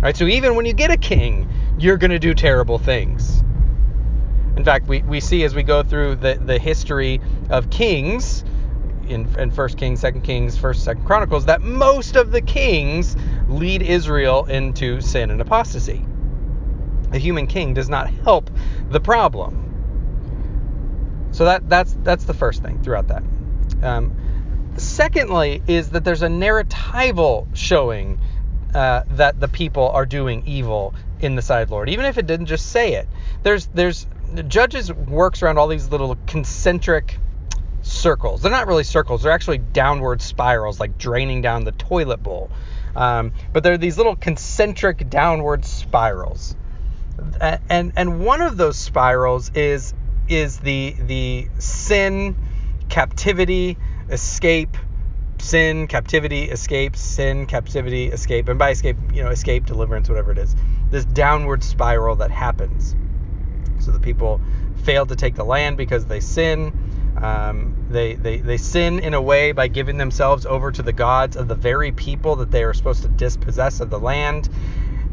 Right? 0.00 0.16
So 0.16 0.24
even 0.26 0.54
when 0.54 0.66
you 0.66 0.72
get 0.72 0.90
a 0.90 0.96
king, 0.96 1.48
you're 1.78 1.96
going 1.96 2.10
to 2.10 2.18
do 2.18 2.34
terrible 2.34 2.78
things. 2.78 3.42
In 4.56 4.64
fact, 4.64 4.86
we, 4.86 5.02
we 5.02 5.20
see 5.20 5.44
as 5.44 5.54
we 5.54 5.62
go 5.62 5.82
through 5.82 6.16
the, 6.16 6.34
the 6.34 6.58
history 6.58 7.20
of 7.50 7.70
kings 7.70 8.44
in, 9.08 9.26
in 9.38 9.50
First 9.50 9.78
Kings, 9.78 10.00
Second 10.00 10.22
Kings, 10.22 10.58
First, 10.58 10.84
Second 10.84 11.04
Chronicles, 11.04 11.46
that 11.46 11.62
most 11.62 12.16
of 12.16 12.30
the 12.30 12.40
kings 12.40 13.16
lead 13.48 13.82
Israel 13.82 14.44
into 14.46 15.00
sin 15.00 15.30
and 15.30 15.40
apostasy 15.40 16.04
a 17.12 17.18
human 17.18 17.46
king 17.46 17.74
does 17.74 17.88
not 17.88 18.10
help 18.10 18.50
the 18.90 19.00
problem. 19.00 19.64
So 21.32 21.44
that 21.44 21.68
that's 21.68 21.96
that's 22.02 22.24
the 22.24 22.34
first 22.34 22.62
thing 22.62 22.82
throughout 22.82 23.08
that. 23.08 23.22
Um, 23.82 24.72
secondly, 24.76 25.62
is 25.66 25.90
that 25.90 26.04
there's 26.04 26.22
a 26.22 26.28
narratival 26.28 27.46
showing 27.54 28.20
uh, 28.74 29.02
that 29.10 29.40
the 29.40 29.48
people 29.48 29.88
are 29.88 30.06
doing 30.06 30.42
evil 30.46 30.94
in 31.20 31.34
the 31.34 31.42
side 31.42 31.62
of 31.62 31.68
the 31.68 31.74
Lord, 31.74 31.88
even 31.88 32.04
if 32.04 32.18
it 32.18 32.26
didn't 32.26 32.46
just 32.46 32.66
say 32.66 32.94
it. 32.94 33.08
There's 33.42 33.66
there's 33.68 34.06
Judges 34.46 34.92
works 34.92 35.42
around 35.42 35.58
all 35.58 35.68
these 35.68 35.88
little 35.88 36.16
concentric 36.26 37.18
circles. 37.82 38.42
They're 38.42 38.52
not 38.52 38.66
really 38.66 38.84
circles. 38.84 39.22
They're 39.22 39.32
actually 39.32 39.58
downward 39.58 40.20
spirals, 40.20 40.78
like 40.78 40.98
draining 40.98 41.40
down 41.40 41.64
the 41.64 41.72
toilet 41.72 42.22
bowl. 42.22 42.50
Um, 42.94 43.32
but 43.52 43.62
they're 43.62 43.78
these 43.78 43.96
little 43.96 44.16
concentric 44.16 45.08
downward 45.08 45.64
spirals 45.64 46.56
and 47.40 47.92
and 47.96 48.20
one 48.24 48.40
of 48.40 48.56
those 48.56 48.76
spirals 48.76 49.50
is 49.54 49.94
is 50.28 50.58
the 50.58 50.94
the 50.98 51.48
sin, 51.58 52.36
captivity, 52.88 53.76
escape, 54.10 54.76
sin, 55.40 55.86
captivity, 55.86 56.44
escape, 56.44 56.96
sin, 56.96 57.46
captivity, 57.46 58.06
escape, 58.06 58.48
and 58.48 58.58
by 58.58 58.70
escape, 58.70 58.96
you 59.12 59.22
know, 59.22 59.30
escape, 59.30 59.66
deliverance, 59.66 60.08
whatever 60.08 60.32
it 60.32 60.38
is. 60.38 60.54
This 60.90 61.04
downward 61.04 61.62
spiral 61.62 62.16
that 62.16 62.30
happens. 62.30 62.96
So 63.80 63.90
the 63.90 64.00
people 64.00 64.40
fail 64.84 65.06
to 65.06 65.16
take 65.16 65.34
the 65.34 65.44
land 65.44 65.76
because 65.76 66.06
they 66.06 66.20
sin. 66.20 66.72
Um, 67.20 67.86
they, 67.90 68.14
they, 68.14 68.38
they 68.38 68.56
sin 68.58 69.00
in 69.00 69.14
a 69.14 69.20
way 69.20 69.50
by 69.52 69.66
giving 69.66 69.96
themselves 69.96 70.46
over 70.46 70.70
to 70.70 70.82
the 70.82 70.92
gods 70.92 71.36
of 71.36 71.48
the 71.48 71.56
very 71.56 71.90
people 71.90 72.36
that 72.36 72.50
they 72.50 72.62
are 72.62 72.72
supposed 72.72 73.02
to 73.02 73.08
dispossess 73.08 73.80
of 73.80 73.90
the 73.90 73.98
land 73.98 74.48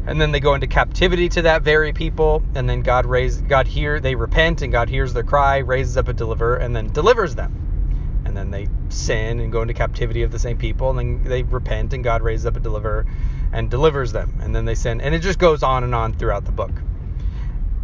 and 0.06 0.20
then 0.20 0.30
they 0.30 0.40
go 0.40 0.54
into 0.54 0.68
captivity 0.68 1.28
to 1.28 1.42
that 1.42 1.62
very 1.62 1.92
people 1.92 2.42
and 2.54 2.68
then 2.68 2.80
god 2.82 3.06
raise 3.06 3.40
god 3.42 3.66
hear 3.66 3.98
they 3.98 4.14
repent 4.14 4.62
and 4.62 4.72
god 4.72 4.88
hears 4.88 5.12
their 5.12 5.24
cry 5.24 5.58
raises 5.58 5.96
up 5.96 6.06
a 6.08 6.12
deliverer 6.12 6.56
and 6.56 6.76
then 6.76 6.86
delivers 6.92 7.34
them 7.34 7.52
and 8.36 8.52
then 8.52 8.68
they 8.68 8.94
sin 8.94 9.40
and 9.40 9.50
go 9.50 9.62
into 9.62 9.74
captivity 9.74 10.22
of 10.22 10.30
the 10.30 10.38
same 10.38 10.58
people 10.58 10.90
and 10.90 10.98
then 10.98 11.24
they 11.24 11.42
repent 11.42 11.92
and 11.92 12.04
god 12.04 12.22
raises 12.22 12.46
up 12.46 12.56
a 12.56 12.60
deliverer 12.60 13.06
and 13.52 13.70
delivers 13.70 14.12
them 14.12 14.38
and 14.42 14.54
then 14.54 14.64
they 14.64 14.74
sin 14.74 15.00
and 15.00 15.14
it 15.14 15.20
just 15.20 15.38
goes 15.38 15.62
on 15.62 15.84
and 15.84 15.94
on 15.94 16.12
throughout 16.12 16.44
the 16.44 16.52
book. 16.52 16.70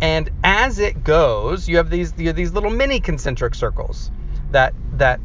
And 0.00 0.30
as 0.42 0.78
it 0.78 1.04
goes 1.04 1.68
you 1.68 1.76
have 1.76 1.90
these 1.90 2.12
you 2.18 2.26
have 2.26 2.36
these 2.36 2.52
little 2.52 2.70
mini 2.70 3.00
concentric 3.00 3.54
circles 3.54 4.10
that 4.50 4.74
that 4.94 5.20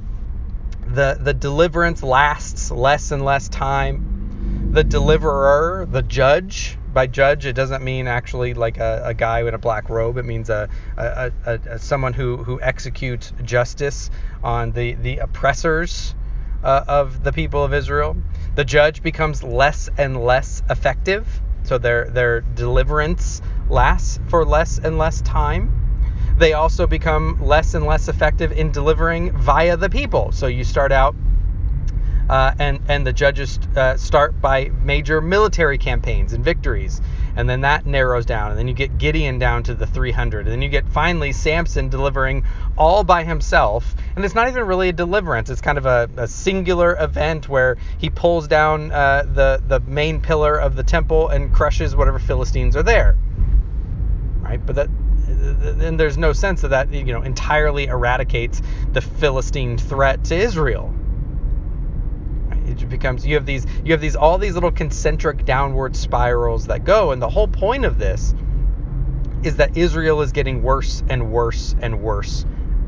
the 0.85 1.17
the 1.19 1.33
deliverance 1.33 2.03
lasts 2.03 2.71
less 2.71 3.11
and 3.11 3.25
less 3.25 3.49
time. 3.49 4.69
The 4.71 4.83
deliverer 4.83 5.87
the 5.89 6.03
judge 6.03 6.77
by 6.97 7.05
judge, 7.05 7.45
it 7.45 7.53
doesn't 7.53 7.83
mean 7.83 8.07
actually 8.07 8.55
like 8.55 8.79
a, 8.79 9.03
a 9.05 9.13
guy 9.13 9.41
in 9.41 9.53
a 9.53 9.57
black 9.59 9.87
robe. 9.87 10.17
It 10.17 10.25
means 10.25 10.49
a, 10.49 10.67
a, 10.97 11.31
a, 11.45 11.77
someone 11.77 12.11
who, 12.11 12.37
who 12.37 12.59
executes 12.59 13.31
justice 13.43 14.09
on 14.41 14.71
the, 14.71 14.93
the 14.93 15.17
oppressors 15.17 16.15
uh, 16.63 16.85
of 16.87 17.23
the 17.23 17.31
people 17.31 17.63
of 17.63 17.71
Israel. 17.71 18.17
The 18.55 18.65
judge 18.65 19.03
becomes 19.03 19.43
less 19.43 19.91
and 19.95 20.25
less 20.25 20.63
effective, 20.71 21.27
so 21.61 21.77
their 21.77 22.09
their 22.09 22.41
deliverance 22.41 23.43
lasts 23.69 24.19
for 24.29 24.43
less 24.43 24.79
and 24.79 24.97
less 24.97 25.21
time. 25.21 25.69
They 26.39 26.53
also 26.53 26.87
become 26.87 27.37
less 27.39 27.75
and 27.75 27.85
less 27.85 28.07
effective 28.07 28.51
in 28.51 28.71
delivering 28.71 29.37
via 29.37 29.77
the 29.77 29.91
people. 29.91 30.31
So 30.31 30.47
you 30.47 30.63
start 30.63 30.91
out 30.91 31.15
uh, 32.29 32.53
and 32.59 32.79
and 32.87 33.07
the 33.07 33.13
judges 33.13 33.59
uh, 33.75 33.95
start 33.95 34.39
by 34.41 34.65
major 34.83 35.21
military 35.21 35.77
campaigns 35.77 36.33
and 36.33 36.43
victories, 36.43 37.01
and 37.35 37.49
then 37.49 37.61
that 37.61 37.85
narrows 37.85 38.25
down, 38.25 38.51
and 38.51 38.59
then 38.59 38.67
you 38.67 38.73
get 38.73 38.97
Gideon 38.97 39.39
down 39.39 39.63
to 39.63 39.73
the 39.73 39.87
300, 39.87 40.41
and 40.41 40.51
then 40.51 40.61
you 40.61 40.69
get 40.69 40.87
finally 40.89 41.31
Samson 41.31 41.89
delivering 41.89 42.43
all 42.77 43.03
by 43.03 43.23
himself, 43.23 43.95
and 44.15 44.25
it's 44.25 44.35
not 44.35 44.47
even 44.47 44.65
really 44.65 44.89
a 44.89 44.93
deliverance; 44.93 45.49
it's 45.49 45.61
kind 45.61 45.77
of 45.77 45.85
a, 45.85 46.09
a 46.17 46.27
singular 46.27 46.97
event 46.99 47.47
where 47.47 47.77
he 47.97 48.09
pulls 48.09 48.47
down 48.47 48.91
uh, 48.91 49.23
the 49.33 49.61
the 49.67 49.79
main 49.81 50.19
pillar 50.19 50.57
of 50.57 50.75
the 50.75 50.83
temple 50.83 51.29
and 51.29 51.53
crushes 51.53 51.95
whatever 51.95 52.19
Philistines 52.19 52.75
are 52.75 52.83
there, 52.83 53.17
right? 54.41 54.63
But 54.65 54.75
that 54.75 54.89
and 55.29 55.99
there's 55.99 56.17
no 56.17 56.33
sense 56.33 56.63
of 56.63 56.71
that 56.71 56.91
you 56.91 57.13
know 57.13 57.21
entirely 57.21 57.85
eradicates 57.85 58.61
the 58.93 59.01
Philistine 59.01 59.77
threat 59.77 60.23
to 60.25 60.35
Israel 60.35 60.93
it 62.67 62.89
becomes 62.89 63.25
you 63.25 63.35
have 63.35 63.45
these 63.45 63.65
you 63.83 63.91
have 63.91 64.01
these 64.01 64.15
all 64.15 64.37
these 64.37 64.53
little 64.53 64.71
concentric 64.71 65.45
downward 65.45 65.95
spirals 65.95 66.67
that 66.67 66.83
go 66.83 67.11
and 67.11 67.21
the 67.21 67.29
whole 67.29 67.47
point 67.47 67.85
of 67.85 67.97
this 67.97 68.33
is 69.43 69.57
that 69.57 69.77
Israel 69.77 70.21
is 70.21 70.31
getting 70.31 70.61
worse 70.61 71.03
and 71.09 71.31
worse 71.31 71.75
and 71.79 72.01
worse 72.01 72.45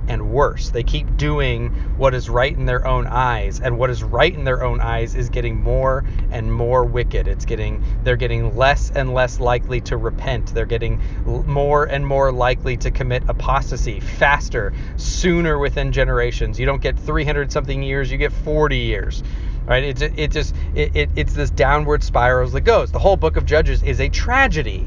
and 0.10 0.32
worse. 0.32 0.72
They 0.72 0.84
keep 0.84 1.16
doing 1.18 1.70
what 1.96 2.14
is 2.14 2.30
right 2.30 2.54
in 2.54 2.66
their 2.66 2.86
own 2.86 3.06
eyes, 3.06 3.62
and 3.62 3.78
what 3.78 3.92
is 3.92 4.04
right 4.04 4.34
in 4.34 4.44
their 4.44 4.64
own 4.64 4.82
eyes 4.82 5.16
is 5.16 5.30
getting 5.30 5.56
more 5.56 6.04
and 6.32 6.52
more 6.52 6.84
wicked. 6.84 7.28
It's 7.28 7.46
getting 7.46 7.84
they're 8.04 8.18
getting 8.18 8.58
less 8.58 8.92
and 8.94 9.14
less 9.14 9.40
likely 9.40 9.80
to 9.82 9.98
repent. 9.98 10.54
They're 10.54 10.66
getting 10.66 11.00
more 11.26 11.86
and 11.86 12.06
more 12.06 12.32
likely 12.32 12.76
to 12.78 12.92
commit 12.92 13.24
apostasy 13.30 14.00
faster, 14.00 14.74
sooner 14.98 15.60
within 15.60 15.92
generations. 15.92 16.60
You 16.60 16.66
don't 16.66 16.82
get 16.82 16.98
300 16.98 17.52
something 17.52 17.84
years, 17.84 18.12
you 18.12 18.18
get 18.18 18.34
40 18.34 18.78
years 18.78 19.24
right? 19.66 19.84
It, 19.84 20.02
it 20.18 20.32
just 20.32 20.56
it, 20.74 20.96
it, 20.96 21.10
it's 21.16 21.34
this 21.34 21.50
downward 21.50 22.04
spiral 22.04 22.50
that 22.50 22.62
goes. 22.62 22.92
The 22.92 23.00
whole 23.00 23.18
book 23.18 23.38
of 23.38 23.46
Judges 23.46 23.84
is 23.84 24.00
a 24.00 24.10
tragedy, 24.10 24.86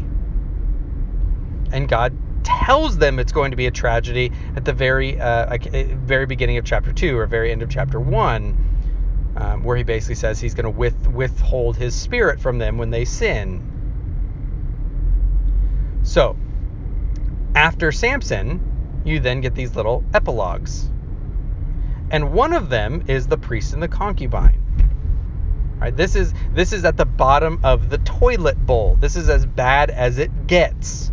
and 1.72 1.88
God 1.88 2.16
tells 2.44 2.98
them 2.98 3.18
it's 3.18 3.32
going 3.32 3.52
to 3.52 3.56
be 3.56 3.66
a 3.66 3.70
tragedy 3.70 4.32
at 4.56 4.64
the 4.64 4.72
very 4.72 5.18
uh, 5.20 5.56
very 6.04 6.26
beginning 6.26 6.58
of 6.58 6.64
chapter 6.64 6.92
two 6.92 7.16
or 7.18 7.26
very 7.26 7.52
end 7.52 7.62
of 7.62 7.70
chapter 7.70 8.00
one, 8.00 9.34
um, 9.36 9.62
where 9.64 9.76
he 9.76 9.82
basically 9.82 10.16
says 10.16 10.40
he's 10.40 10.54
going 10.54 10.64
to 10.64 10.70
with, 10.70 11.08
withhold 11.08 11.76
his 11.76 11.94
spirit 11.94 12.40
from 12.40 12.58
them 12.58 12.78
when 12.78 12.90
they 12.90 13.04
sin. 13.04 13.68
So, 16.02 16.36
after 17.54 17.92
Samson, 17.92 19.02
you 19.04 19.20
then 19.20 19.40
get 19.40 19.54
these 19.54 19.76
little 19.76 20.04
epilogues. 20.14 20.88
And 22.10 22.32
one 22.32 22.52
of 22.52 22.68
them 22.68 23.04
is 23.08 23.26
the 23.26 23.38
priest 23.38 23.72
and 23.72 23.82
the 23.82 23.88
concubine. 23.88 24.61
Right? 25.82 25.96
This 25.96 26.14
is 26.14 26.32
this 26.54 26.72
is 26.72 26.84
at 26.84 26.96
the 26.96 27.04
bottom 27.04 27.58
of 27.64 27.90
the 27.90 27.98
toilet 27.98 28.56
bowl. 28.66 28.96
This 29.00 29.16
is 29.16 29.28
as 29.28 29.44
bad 29.44 29.90
as 29.90 30.18
it 30.18 30.46
gets. 30.46 31.10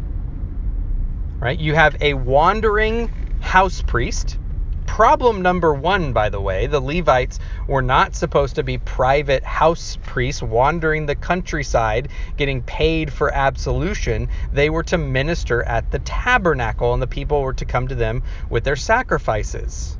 Right? 1.39 1.57
You 1.57 1.73
have 1.73 1.97
a 2.01 2.13
wandering 2.13 3.09
house 3.39 3.81
priest. 3.81 4.37
Problem 4.85 5.41
number 5.41 5.73
one, 5.73 6.13
by 6.13 6.29
the 6.29 6.39
way, 6.39 6.67
the 6.67 6.79
Levites 6.79 7.39
were 7.67 7.81
not 7.81 8.13
supposed 8.13 8.57
to 8.57 8.63
be 8.63 8.77
private 8.77 9.43
house 9.43 9.97
priests 10.03 10.43
wandering 10.43 11.07
the 11.07 11.15
countryside 11.15 12.09
getting 12.37 12.61
paid 12.61 13.11
for 13.11 13.33
absolution. 13.33 14.29
They 14.53 14.69
were 14.69 14.83
to 14.83 14.99
minister 14.99 15.63
at 15.63 15.89
the 15.89 15.99
tabernacle, 15.99 16.93
and 16.93 17.01
the 17.01 17.07
people 17.07 17.41
were 17.41 17.53
to 17.53 17.65
come 17.65 17.87
to 17.87 17.95
them 17.95 18.21
with 18.51 18.65
their 18.65 18.75
sacrifices. 18.75 19.97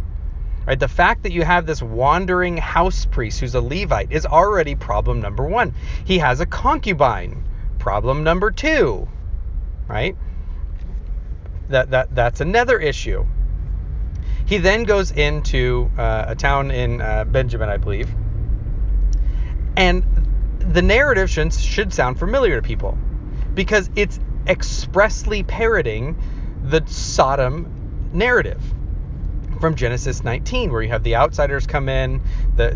Right? 0.69 0.79
The 0.79 0.87
fact 0.87 1.23
that 1.23 1.31
you 1.31 1.41
have 1.41 1.65
this 1.65 1.81
wandering 1.81 2.55
house 2.55 3.03
priest 3.03 3.39
who's 3.39 3.55
a 3.55 3.59
Levite 3.59 4.11
is 4.11 4.27
already 4.27 4.75
problem 4.75 5.19
number 5.19 5.43
one. 5.43 5.73
He 6.05 6.19
has 6.19 6.41
a 6.41 6.45
concubine. 6.45 7.43
Problem 7.79 8.23
number 8.23 8.51
two. 8.51 9.07
Right? 9.87 10.15
That, 11.69 11.89
that 11.89 12.13
that's 12.13 12.39
another 12.39 12.77
issue. 12.77 13.25
He 14.45 14.59
then 14.59 14.83
goes 14.83 15.09
into 15.09 15.89
uh, 15.97 16.25
a 16.27 16.35
town 16.35 16.69
in 16.69 17.01
uh, 17.01 17.23
Benjamin, 17.23 17.67
I 17.67 17.77
believe, 17.77 18.13
And 19.75 20.03
the 20.59 20.83
narrative 20.83 21.31
should, 21.31 21.51
should 21.51 21.91
sound 21.91 22.19
familiar 22.19 22.61
to 22.61 22.67
people 22.67 22.95
because 23.55 23.89
it's 23.95 24.19
expressly 24.45 25.41
parroting 25.41 26.15
the 26.63 26.83
Sodom 26.85 28.11
narrative 28.13 28.61
from 29.59 29.75
Genesis 29.75 30.23
19, 30.23 30.71
where 30.71 30.81
you 30.81 30.89
have 30.89 31.03
the 31.03 31.15
outsiders 31.15 31.67
come 31.67 31.89
in. 31.89 32.21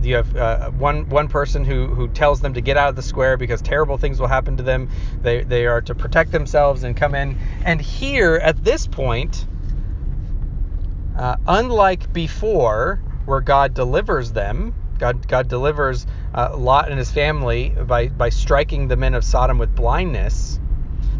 You 0.01 0.15
have 0.15 0.35
uh, 0.35 0.71
one 0.71 1.09
one 1.09 1.27
person 1.27 1.63
who 1.63 1.87
who 1.87 2.07
tells 2.09 2.41
them 2.41 2.53
to 2.53 2.61
get 2.61 2.77
out 2.77 2.89
of 2.89 2.95
the 2.95 3.01
square 3.01 3.37
because 3.37 3.61
terrible 3.61 3.97
things 3.97 4.19
will 4.19 4.27
happen 4.27 4.57
to 4.57 4.63
them. 4.63 4.89
They 5.21 5.43
they 5.43 5.65
are 5.65 5.81
to 5.81 5.95
protect 5.95 6.31
themselves 6.31 6.83
and 6.83 6.95
come 6.95 7.15
in. 7.15 7.37
And 7.63 7.79
here 7.81 8.35
at 8.35 8.63
this 8.63 8.87
point, 8.87 9.45
uh, 11.17 11.37
unlike 11.47 12.11
before, 12.11 13.01
where 13.25 13.41
God 13.41 13.73
delivers 13.73 14.31
them, 14.31 14.73
God 14.99 15.27
God 15.27 15.47
delivers 15.47 16.05
uh, 16.33 16.55
Lot 16.57 16.89
and 16.89 16.97
his 16.97 17.11
family 17.11 17.69
by 17.69 18.09
by 18.09 18.29
striking 18.29 18.87
the 18.87 18.97
men 18.97 19.13
of 19.13 19.23
Sodom 19.23 19.57
with 19.57 19.75
blindness. 19.75 20.59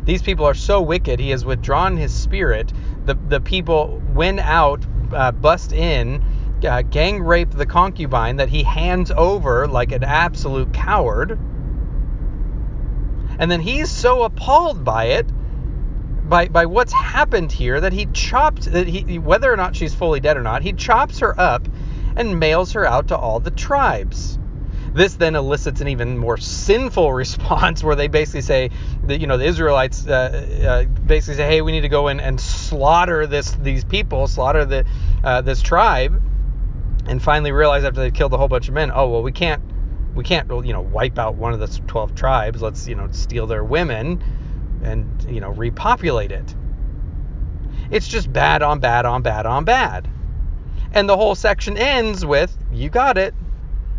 These 0.06 0.22
people 0.22 0.46
are 0.46 0.54
so 0.54 0.82
wicked. 0.82 1.20
He 1.20 1.30
has 1.30 1.46
withdrawn 1.46 1.96
his 1.96 2.14
spirit. 2.14 2.74
The 3.06 3.16
the 3.16 3.40
people 3.40 4.02
went 4.14 4.40
out 4.40 4.86
uh, 5.14 5.32
bust 5.32 5.72
in, 5.72 6.24
uh, 6.66 6.82
gang 6.82 7.22
rape 7.22 7.52
the 7.52 7.66
concubine 7.66 8.38
that 8.38 8.50
he 8.50 8.64
hands 8.64 9.12
over 9.12 9.68
like 9.68 9.92
an 9.92 10.04
absolute 10.04 10.74
coward. 10.74 11.38
And 13.40 13.50
then 13.50 13.62
he's 13.62 13.90
so 13.90 14.24
appalled 14.24 14.84
by 14.84 15.06
it, 15.06 15.28
by 16.30 16.48
by 16.48 16.66
what's 16.66 16.94
happened 16.94 17.52
here, 17.52 17.82
that 17.82 17.94
he 17.94 18.06
chopped 18.08 18.72
that 18.72 18.88
he 18.88 19.20
whether 19.20 19.52
or 19.52 19.58
not 19.58 19.76
she's 19.76 19.94
fully 19.94 20.20
dead 20.20 20.38
or 20.38 20.44
not, 20.44 20.62
he 20.62 20.74
chops 20.74 21.20
her 21.20 21.40
up 21.40 21.68
and 22.16 22.40
mails 22.40 22.74
her 22.74 22.86
out 22.86 23.08
to 23.10 23.18
all 23.18 23.40
the 23.40 23.52
tribes. 23.52 24.40
This 24.94 25.16
then 25.16 25.36
elicits 25.36 25.82
an 25.82 25.88
even 25.88 26.18
more 26.18 26.38
sinful 26.38 27.12
response 27.24 27.84
where 27.84 27.96
they 27.96 28.08
basically 28.08 28.42
say 28.42 28.70
that 29.06 29.20
you 29.20 29.28
know 29.28 29.38
the 29.38 29.46
Israelites 29.46 30.06
uh, 30.08 30.86
uh, 30.88 31.00
basically 31.02 31.36
say, 31.36 31.48
hey, 31.48 31.62
we 31.62 31.72
need 31.72 31.82
to 31.82 31.90
go 31.90 32.08
in 32.10 32.20
and 32.20 32.40
slaughter 32.40 33.26
this 33.28 33.52
these 33.52 33.84
people, 33.84 34.28
slaughter 34.28 34.66
the 34.66 34.86
uh, 35.24 35.42
this 35.42 35.62
tribe, 35.62 36.22
and 37.08 37.22
finally 37.22 37.52
realize 37.52 37.84
after 37.84 38.02
they've 38.02 38.14
killed 38.14 38.34
a 38.34 38.38
whole 38.38 38.48
bunch 38.48 38.68
of 38.68 38.74
men, 38.74 38.92
oh 38.94 39.10
well, 39.10 39.24
we 39.24 39.32
can't 39.32 39.64
we 40.16 40.24
can't 40.24 40.50
you 40.66 40.74
know 40.74 40.82
wipe 40.82 41.18
out 41.18 41.36
one 41.36 41.54
of 41.54 41.60
the 41.60 41.68
12 41.88 42.16
tribes. 42.16 42.62
Let's 42.62 42.88
you 42.88 42.96
know 42.96 43.08
steal 43.12 43.48
their 43.48 43.64
women 43.64 44.24
and 44.84 45.26
you 45.30 45.42
know 45.42 45.50
repopulate 45.50 46.32
it. 46.32 46.56
It's 47.90 48.08
just 48.08 48.32
bad 48.32 48.62
on 48.62 48.80
bad 48.80 49.06
on 49.06 49.22
bad 49.22 49.46
on 49.46 49.66
bad. 49.66 50.10
And 50.94 51.10
the 51.10 51.18
whole 51.18 51.34
section 51.34 51.76
ends 51.78 52.24
with, 52.24 52.56
you 52.72 52.90
got 52.90 53.18
it. 53.18 53.34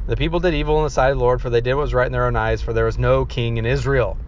The 0.06 0.16
people 0.16 0.40
did 0.40 0.52
evil 0.52 0.78
in 0.78 0.84
the 0.84 0.90
sight 0.90 1.10
of 1.10 1.18
the 1.18 1.24
Lord, 1.24 1.40
for 1.40 1.48
they 1.48 1.62
did 1.62 1.74
what 1.74 1.82
was 1.82 1.94
right 1.94 2.06
in 2.06 2.12
their 2.12 2.26
own 2.26 2.36
eyes, 2.36 2.60
for 2.60 2.72
there 2.72 2.84
was 2.84 2.98
no 2.98 3.24
king 3.24 3.56
in 3.56 3.64
Israel. 3.64 4.18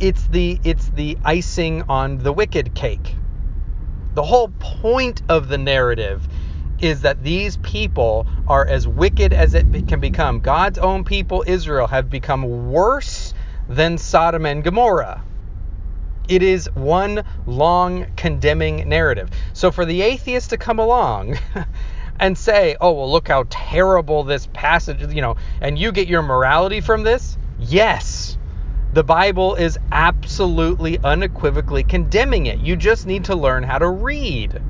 It's 0.00 0.26
the 0.28 0.58
it's 0.64 0.88
the 0.88 1.18
icing 1.24 1.82
on 1.88 2.18
the 2.18 2.32
wicked 2.32 2.74
cake. 2.74 3.16
The 4.14 4.22
whole 4.22 4.48
point 4.58 5.20
of 5.28 5.48
the 5.48 5.58
narrative 5.58 6.26
is 6.80 7.02
that 7.02 7.22
these 7.22 7.58
people 7.58 8.26
are 8.48 8.66
as 8.66 8.88
wicked 8.88 9.34
as 9.34 9.52
it 9.52 9.66
can 9.86 10.00
become. 10.00 10.40
God's 10.40 10.78
own 10.78 11.04
people, 11.04 11.44
Israel, 11.46 11.86
have 11.86 12.08
become 12.08 12.72
worse 12.72 13.34
than 13.68 13.98
Sodom 13.98 14.46
and 14.46 14.64
Gomorrah. 14.64 15.22
It 16.30 16.44
is 16.44 16.70
one 16.74 17.24
long 17.44 18.06
condemning 18.16 18.88
narrative. 18.88 19.30
So 19.52 19.72
for 19.72 19.84
the 19.84 20.00
atheist 20.02 20.50
to 20.50 20.56
come 20.56 20.78
along 20.78 21.36
and 22.20 22.38
say, 22.38 22.76
oh, 22.80 22.92
well, 22.92 23.10
look 23.10 23.26
how 23.26 23.46
terrible 23.50 24.22
this 24.22 24.46
passage, 24.52 25.12
you 25.12 25.22
know, 25.22 25.34
and 25.60 25.76
you 25.76 25.90
get 25.90 26.06
your 26.06 26.22
morality 26.22 26.80
from 26.80 27.02
this, 27.02 27.36
yes. 27.58 28.38
The 28.92 29.02
Bible 29.02 29.56
is 29.56 29.76
absolutely 29.90 31.00
unequivocally 31.02 31.82
condemning 31.82 32.46
it. 32.46 32.60
You 32.60 32.76
just 32.76 33.06
need 33.06 33.24
to 33.24 33.34
learn 33.34 33.64
how 33.64 33.78
to 33.78 33.88
read. 33.88 34.62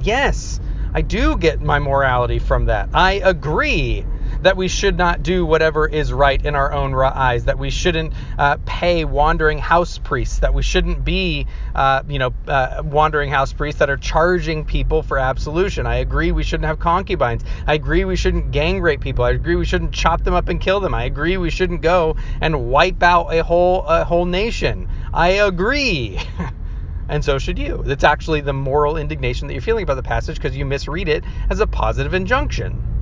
Yes, 0.00 0.58
I 0.94 1.02
do 1.02 1.36
get 1.36 1.60
my 1.60 1.78
morality 1.78 2.38
from 2.38 2.64
that. 2.64 2.88
I 2.94 3.20
agree 3.22 4.06
that 4.42 4.56
we 4.56 4.68
should 4.68 4.96
not 4.96 5.22
do 5.22 5.44
whatever 5.44 5.86
is 5.86 6.12
right 6.12 6.44
in 6.44 6.54
our 6.54 6.72
own 6.72 6.94
eyes, 6.94 7.44
that 7.44 7.58
we 7.58 7.70
shouldn't 7.70 8.12
uh, 8.38 8.56
pay 8.64 9.04
wandering 9.04 9.58
house 9.58 9.98
priests, 9.98 10.38
that 10.40 10.54
we 10.54 10.62
shouldn't 10.62 11.04
be, 11.04 11.46
uh, 11.74 12.02
you 12.08 12.18
know, 12.18 12.34
uh, 12.46 12.82
wandering 12.84 13.30
house 13.30 13.52
priests 13.52 13.78
that 13.78 13.90
are 13.90 13.96
charging 13.96 14.64
people 14.64 15.02
for 15.02 15.18
absolution. 15.18 15.86
I 15.86 15.96
agree 15.96 16.32
we 16.32 16.42
shouldn't 16.42 16.66
have 16.66 16.78
concubines. 16.78 17.42
I 17.66 17.74
agree 17.74 18.04
we 18.04 18.16
shouldn't 18.16 18.50
gang 18.50 18.80
rape 18.80 19.00
people. 19.00 19.24
I 19.24 19.30
agree 19.30 19.56
we 19.56 19.64
shouldn't 19.64 19.92
chop 19.92 20.24
them 20.24 20.34
up 20.34 20.48
and 20.48 20.60
kill 20.60 20.80
them. 20.80 20.94
I 20.94 21.04
agree 21.04 21.36
we 21.36 21.50
shouldn't 21.50 21.82
go 21.82 22.16
and 22.40 22.70
wipe 22.70 23.02
out 23.02 23.32
a 23.32 23.42
whole 23.42 23.82
a 23.86 24.04
whole 24.04 24.24
nation. 24.24 24.88
I 25.12 25.28
agree. 25.28 26.18
and 27.08 27.24
so 27.24 27.38
should 27.38 27.58
you. 27.58 27.82
That's 27.84 28.04
actually 28.04 28.40
the 28.40 28.52
moral 28.52 28.96
indignation 28.96 29.48
that 29.48 29.54
you're 29.54 29.62
feeling 29.62 29.82
about 29.84 29.94
the 29.94 30.02
passage 30.02 30.36
because 30.36 30.56
you 30.56 30.64
misread 30.64 31.08
it 31.08 31.24
as 31.50 31.60
a 31.60 31.66
positive 31.66 32.14
injunction. 32.14 32.99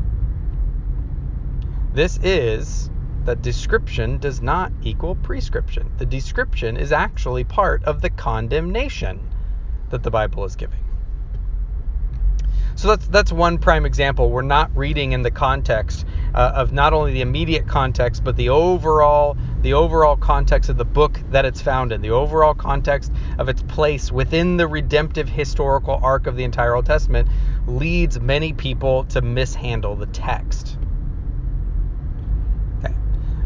This 1.92 2.18
is 2.22 2.90
that 3.24 3.42
description 3.42 4.18
does 4.18 4.40
not 4.40 4.72
equal 4.82 5.14
prescription. 5.14 5.90
The 5.98 6.06
description 6.06 6.76
is 6.76 6.92
actually 6.92 7.44
part 7.44 7.84
of 7.84 8.00
the 8.00 8.10
condemnation 8.10 9.20
that 9.90 10.02
the 10.02 10.10
Bible 10.10 10.44
is 10.44 10.56
giving. 10.56 10.84
So 12.78 12.88
that's 12.88 13.08
that's 13.08 13.32
one 13.32 13.58
prime 13.58 13.84
example. 13.84 14.30
We're 14.30 14.42
not 14.42 14.70
reading 14.76 15.10
in 15.10 15.22
the 15.22 15.32
context 15.32 16.06
uh, 16.32 16.52
of 16.54 16.72
not 16.72 16.92
only 16.92 17.12
the 17.12 17.22
immediate 17.22 17.66
context, 17.66 18.22
but 18.22 18.36
the 18.36 18.50
overall 18.50 19.36
the 19.62 19.74
overall 19.74 20.16
context 20.16 20.70
of 20.70 20.76
the 20.76 20.84
book 20.84 21.20
that 21.30 21.44
it's 21.44 21.60
found 21.60 21.90
in, 21.90 22.02
the 22.02 22.10
overall 22.10 22.54
context 22.54 23.10
of 23.38 23.48
its 23.48 23.62
place 23.62 24.12
within 24.12 24.56
the 24.56 24.68
redemptive 24.68 25.28
historical 25.28 25.98
arc 26.00 26.28
of 26.28 26.36
the 26.36 26.44
entire 26.44 26.76
Old 26.76 26.86
Testament 26.86 27.28
leads 27.66 28.20
many 28.20 28.52
people 28.52 29.02
to 29.06 29.22
mishandle 29.22 29.96
the 29.96 30.06
text. 30.06 30.77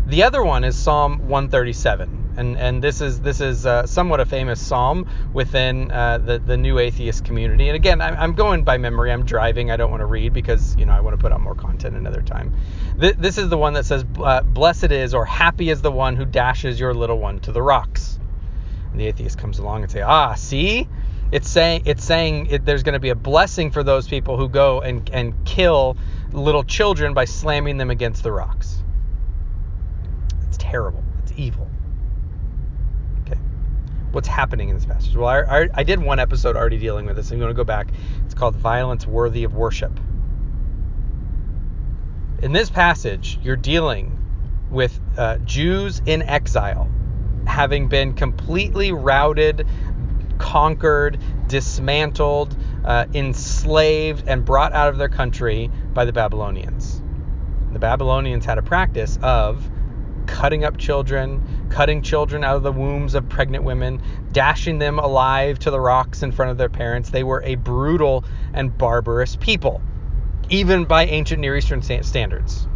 The 0.04 0.24
other 0.24 0.42
one 0.42 0.64
is 0.64 0.76
Psalm 0.76 1.28
137, 1.28 2.34
and 2.36 2.58
and 2.58 2.82
this 2.82 3.00
is 3.00 3.20
this 3.20 3.40
is 3.40 3.64
uh, 3.64 3.86
somewhat 3.86 4.18
a 4.18 4.26
famous 4.26 4.60
psalm 4.60 5.06
within 5.32 5.92
uh, 5.92 6.18
the 6.18 6.40
the 6.40 6.56
new 6.56 6.80
atheist 6.80 7.24
community. 7.24 7.68
And 7.68 7.76
again, 7.76 8.00
I'm, 8.00 8.16
I'm 8.16 8.32
going 8.32 8.64
by 8.64 8.78
memory. 8.78 9.12
I'm 9.12 9.24
driving. 9.24 9.70
I 9.70 9.76
don't 9.76 9.92
want 9.92 10.00
to 10.00 10.06
read 10.06 10.32
because 10.32 10.74
you 10.76 10.86
know 10.86 10.92
I 10.92 11.00
want 11.00 11.16
to 11.16 11.22
put 11.22 11.30
out 11.30 11.40
more 11.40 11.54
content 11.54 11.94
another 11.94 12.20
time. 12.20 12.52
Th- 13.00 13.14
this 13.16 13.38
is 13.38 13.48
the 13.48 13.56
one 13.56 13.74
that 13.74 13.86
says, 13.86 14.04
uh, 14.20 14.42
"Blessed 14.42 14.90
is 14.90 15.14
or 15.14 15.24
happy 15.24 15.70
is 15.70 15.82
the 15.82 15.92
one 15.92 16.16
who 16.16 16.24
dashes 16.24 16.80
your 16.80 16.92
little 16.94 17.20
one 17.20 17.38
to 17.40 17.52
the 17.52 17.62
rocks." 17.62 18.18
And 18.90 19.00
the 19.00 19.06
atheist 19.06 19.38
comes 19.38 19.60
along 19.60 19.84
and 19.84 19.92
say, 19.92 20.02
"Ah, 20.02 20.34
see." 20.34 20.88
It's 21.30 21.48
saying 21.48 21.82
it's 21.84 22.04
saying 22.04 22.46
it, 22.46 22.64
there's 22.64 22.82
going 22.82 22.94
to 22.94 23.00
be 23.00 23.10
a 23.10 23.14
blessing 23.14 23.70
for 23.70 23.84
those 23.84 24.08
people 24.08 24.36
who 24.36 24.48
go 24.48 24.80
and, 24.80 25.08
and 25.10 25.32
kill 25.46 25.96
little 26.32 26.64
children 26.64 27.14
by 27.14 27.24
slamming 27.24 27.78
them 27.78 27.90
against 27.90 28.24
the 28.24 28.32
rocks 28.32 28.81
terrible. 30.72 31.04
It's 31.22 31.32
evil. 31.36 31.68
Okay. 33.20 33.38
What's 34.10 34.26
happening 34.26 34.70
in 34.70 34.74
this 34.74 34.86
passage? 34.86 35.14
Well, 35.14 35.28
I, 35.28 35.42
I, 35.42 35.68
I 35.74 35.82
did 35.82 36.00
one 36.02 36.18
episode 36.18 36.56
already 36.56 36.78
dealing 36.78 37.04
with 37.04 37.16
this. 37.16 37.30
I'm 37.30 37.38
going 37.38 37.50
to 37.50 37.54
go 37.54 37.62
back. 37.62 37.88
It's 38.24 38.32
called 38.32 38.56
Violence 38.56 39.06
Worthy 39.06 39.44
of 39.44 39.54
Worship. 39.54 39.92
In 42.40 42.52
this 42.52 42.70
passage, 42.70 43.38
you're 43.42 43.54
dealing 43.54 44.18
with 44.70 44.98
uh, 45.18 45.36
Jews 45.38 46.00
in 46.06 46.22
exile, 46.22 46.90
having 47.46 47.88
been 47.88 48.14
completely 48.14 48.92
routed, 48.92 49.66
conquered, 50.38 51.18
dismantled, 51.48 52.56
uh, 52.82 53.04
enslaved, 53.12 54.26
and 54.26 54.42
brought 54.42 54.72
out 54.72 54.88
of 54.88 54.96
their 54.96 55.10
country 55.10 55.70
by 55.92 56.06
the 56.06 56.12
Babylonians. 56.14 57.02
The 57.72 57.78
Babylonians 57.78 58.46
had 58.46 58.56
a 58.56 58.62
practice 58.62 59.18
of 59.22 59.68
cutting 60.32 60.64
up 60.64 60.78
children, 60.78 61.46
cutting 61.68 62.00
children 62.00 62.42
out 62.42 62.56
of 62.56 62.62
the 62.62 62.72
wombs 62.72 63.14
of 63.14 63.28
pregnant 63.28 63.64
women, 63.64 64.00
dashing 64.32 64.78
them 64.78 64.98
alive 64.98 65.58
to 65.58 65.70
the 65.70 65.78
rocks 65.78 66.22
in 66.22 66.32
front 66.32 66.50
of 66.50 66.56
their 66.56 66.70
parents. 66.70 67.10
They 67.10 67.22
were 67.22 67.42
a 67.44 67.56
brutal 67.56 68.24
and 68.54 68.76
barbarous 68.76 69.36
people, 69.36 69.82
even 70.48 70.86
by 70.86 71.04
ancient 71.04 71.38
Near 71.38 71.54
Eastern 71.58 71.82
standards. 71.82 72.66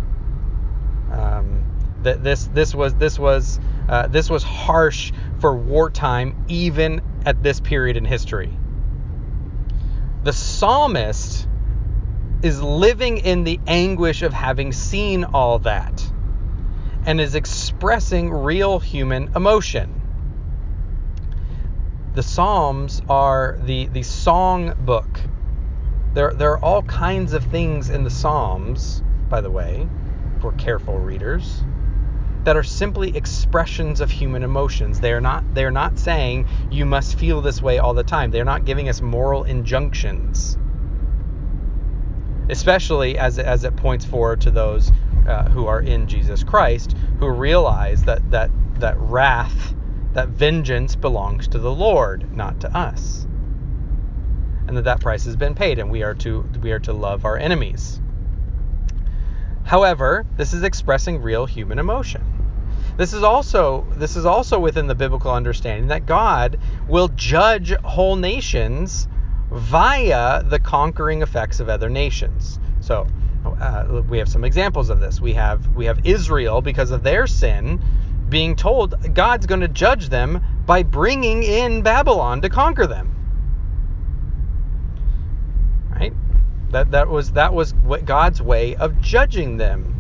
Um, 1.11 1.65
th- 2.05 2.19
this 2.19 2.45
this 2.53 2.75
was 2.75 2.95
this 2.97 3.19
was 3.19 3.59
uh, 3.89 4.07
this 4.09 4.29
was 4.29 4.43
harsh 4.43 5.13
for 5.41 5.57
wartime, 5.57 6.45
even 6.49 7.01
at 7.25 7.43
this 7.43 7.59
period 7.59 7.97
in 7.97 8.05
history. 8.05 8.53
The 10.25 10.35
psalmist 10.35 11.49
is 12.43 12.61
living 12.61 13.17
in 13.17 13.45
the 13.45 13.59
anguish 13.67 14.21
of 14.21 14.35
having 14.35 14.73
seen 14.73 15.25
all 15.25 15.61
that 15.61 16.13
and 17.07 17.21
is 17.21 17.37
expressing 17.37 18.31
real 18.31 18.81
human 18.81 19.31
emotion. 19.37 20.03
The 22.15 22.23
Psalms 22.23 23.01
are 23.09 23.59
the, 23.63 23.87
the 23.89 24.03
song 24.03 24.75
book 24.85 25.21
There, 26.15 26.33
there 26.35 26.53
are 26.53 26.65
all 26.65 26.83
kinds 26.83 27.33
of 27.33 27.45
things 27.45 27.91
in 27.91 28.05
the 28.05 28.11
Psalms, 28.11 29.03
by 29.29 29.41
the 29.41 29.51
way, 29.51 29.89
for 30.41 30.53
careful 30.53 30.99
readers, 30.99 31.63
that 32.45 32.57
are 32.57 32.65
simply 32.65 33.17
expressions 33.17 34.01
of 34.01 34.11
human 34.11 34.43
emotions. 34.43 35.01
They 35.01 35.13
are 35.13 35.21
not 35.21 35.55
they 35.55 35.65
are 35.65 35.71
not 35.71 35.99
saying 35.99 36.49
you 36.71 36.87
must 36.87 37.19
feel 37.19 37.41
this 37.43 37.63
way 37.63 37.79
all 37.79 37.95
the 37.95 38.05
time. 38.05 38.31
They're 38.31 38.45
not 38.45 38.65
giving 38.65 38.89
us 38.89 39.01
moral 39.01 39.45
injunctions. 39.45 40.59
Especially 42.49 43.19
as 43.19 43.39
as 43.39 43.65
it 43.65 43.77
points 43.77 44.05
forward 44.05 44.41
to 44.43 44.51
those 44.51 44.93
uh, 45.27 45.49
who 45.49 45.67
are 45.67 45.81
in 45.81 46.07
Jesus 46.07 46.45
Christ, 46.45 46.97
who 47.19 47.29
realize 47.29 48.05
that 48.05 48.31
that 48.31 48.51
that 48.79 48.97
wrath, 48.99 49.75
that 50.13 50.29
vengeance 50.29 50.95
belongs 50.95 51.49
to 51.49 51.59
the 51.59 51.73
Lord, 51.73 52.37
not 52.37 52.61
to 52.61 52.77
us, 52.77 53.27
and 54.69 54.77
that 54.77 54.85
that 54.85 55.01
price 55.01 55.25
has 55.25 55.37
been 55.37 55.55
paid, 55.55 55.79
and 55.79 55.91
we 55.91 56.03
are 56.03 56.15
to 56.15 56.49
we 56.61 56.73
are 56.73 56.81
to 56.81 56.93
love 56.93 57.25
our 57.25 57.37
enemies. 57.37 58.01
However, 59.65 60.25
this 60.37 60.53
is 60.53 60.63
expressing 60.63 61.21
real 61.21 61.47
human 61.47 61.81
emotion. 61.81 62.23
This 62.97 63.13
is 63.13 63.23
also 63.23 63.87
this 63.97 64.17
is 64.17 64.25
also 64.25 64.59
within 64.59 64.87
the 64.87 64.95
biblical 64.95 65.33
understanding 65.33 65.89
that 65.89 66.07
God 66.07 66.59
will 66.89 67.09
judge 67.09 67.75
whole 67.83 68.17
nations 68.17 69.09
via 69.51 70.43
the 70.43 70.59
conquering 70.59 71.23
effects 71.23 71.61
of 71.61 71.69
other 71.69 71.89
nations. 71.89 72.59
So 72.81 73.07
uh, 73.45 74.03
we 74.09 74.19
have 74.19 74.29
some 74.29 74.45
examples 74.45 74.91
of 74.91 75.01
this. 75.01 75.21
We 75.21 75.35
have 75.35 75.75
we 75.75 75.87
have 75.87 76.05
Israel 76.05 76.61
because 76.61 76.91
of 76.91 77.03
their 77.03 77.27
sin 77.27 77.81
being 78.29 78.57
told 78.57 79.15
God's 79.15 79.47
going 79.47 79.61
to 79.61 79.69
judge 79.69 80.09
them 80.09 80.43
by 80.67 80.83
bringing 80.83 81.43
in 81.43 81.83
Babylon 81.83 82.43
to 82.43 82.49
conquer 82.49 82.87
them. 82.87 83.13
Right? 85.91 86.13
That 86.71 86.91
that 86.91 87.09
was 87.09 87.33
that 87.33 87.55
was 87.55 87.75
what 87.75 88.05
God's 88.05 88.43
way 88.43 88.75
of 88.77 89.01
judging 89.01 89.57
them. 89.57 89.93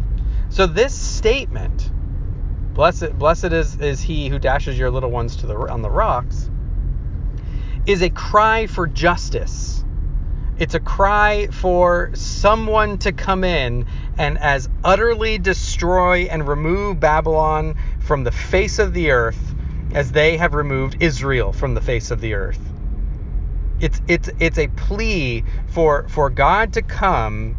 So 0.48 0.66
this 0.66 0.94
statement, 0.94 1.90
blessed 2.74 3.16
blessed 3.18 3.52
is 3.52 3.76
is 3.76 4.00
he 4.00 4.28
who 4.28 4.38
dashes 4.38 4.78
your 4.78 4.90
little 4.90 5.10
ones 5.10 5.36
to 5.36 5.46
the 5.46 5.54
on 5.54 5.82
the 5.82 5.90
rocks, 5.90 6.50
is 7.86 8.02
a 8.02 8.10
cry 8.10 8.66
for 8.66 8.86
justice. 8.86 9.84
It's 10.58 10.74
a 10.74 10.80
cry 10.80 11.48
for 11.48 12.10
someone 12.14 12.98
to 12.98 13.12
come 13.12 13.44
in 13.44 13.86
and 14.18 14.38
as 14.38 14.68
utterly 14.82 15.38
destroy 15.38 16.22
and 16.24 16.48
remove 16.48 16.98
Babylon 16.98 17.76
from 18.00 18.24
the 18.24 18.32
face 18.32 18.78
of 18.78 18.92
the 18.92 19.10
earth 19.10 19.54
as 19.94 20.12
they 20.12 20.36
have 20.36 20.54
removed 20.54 20.96
Israel 21.00 21.52
from 21.52 21.74
the 21.74 21.80
face 21.80 22.10
of 22.10 22.20
the 22.20 22.34
earth. 22.34 22.60
It's 23.78 24.00
it's 24.08 24.30
it's 24.40 24.58
a 24.58 24.68
plea 24.68 25.44
for 25.68 26.08
for 26.08 26.30
God 26.30 26.72
to 26.72 26.82
come 26.82 27.56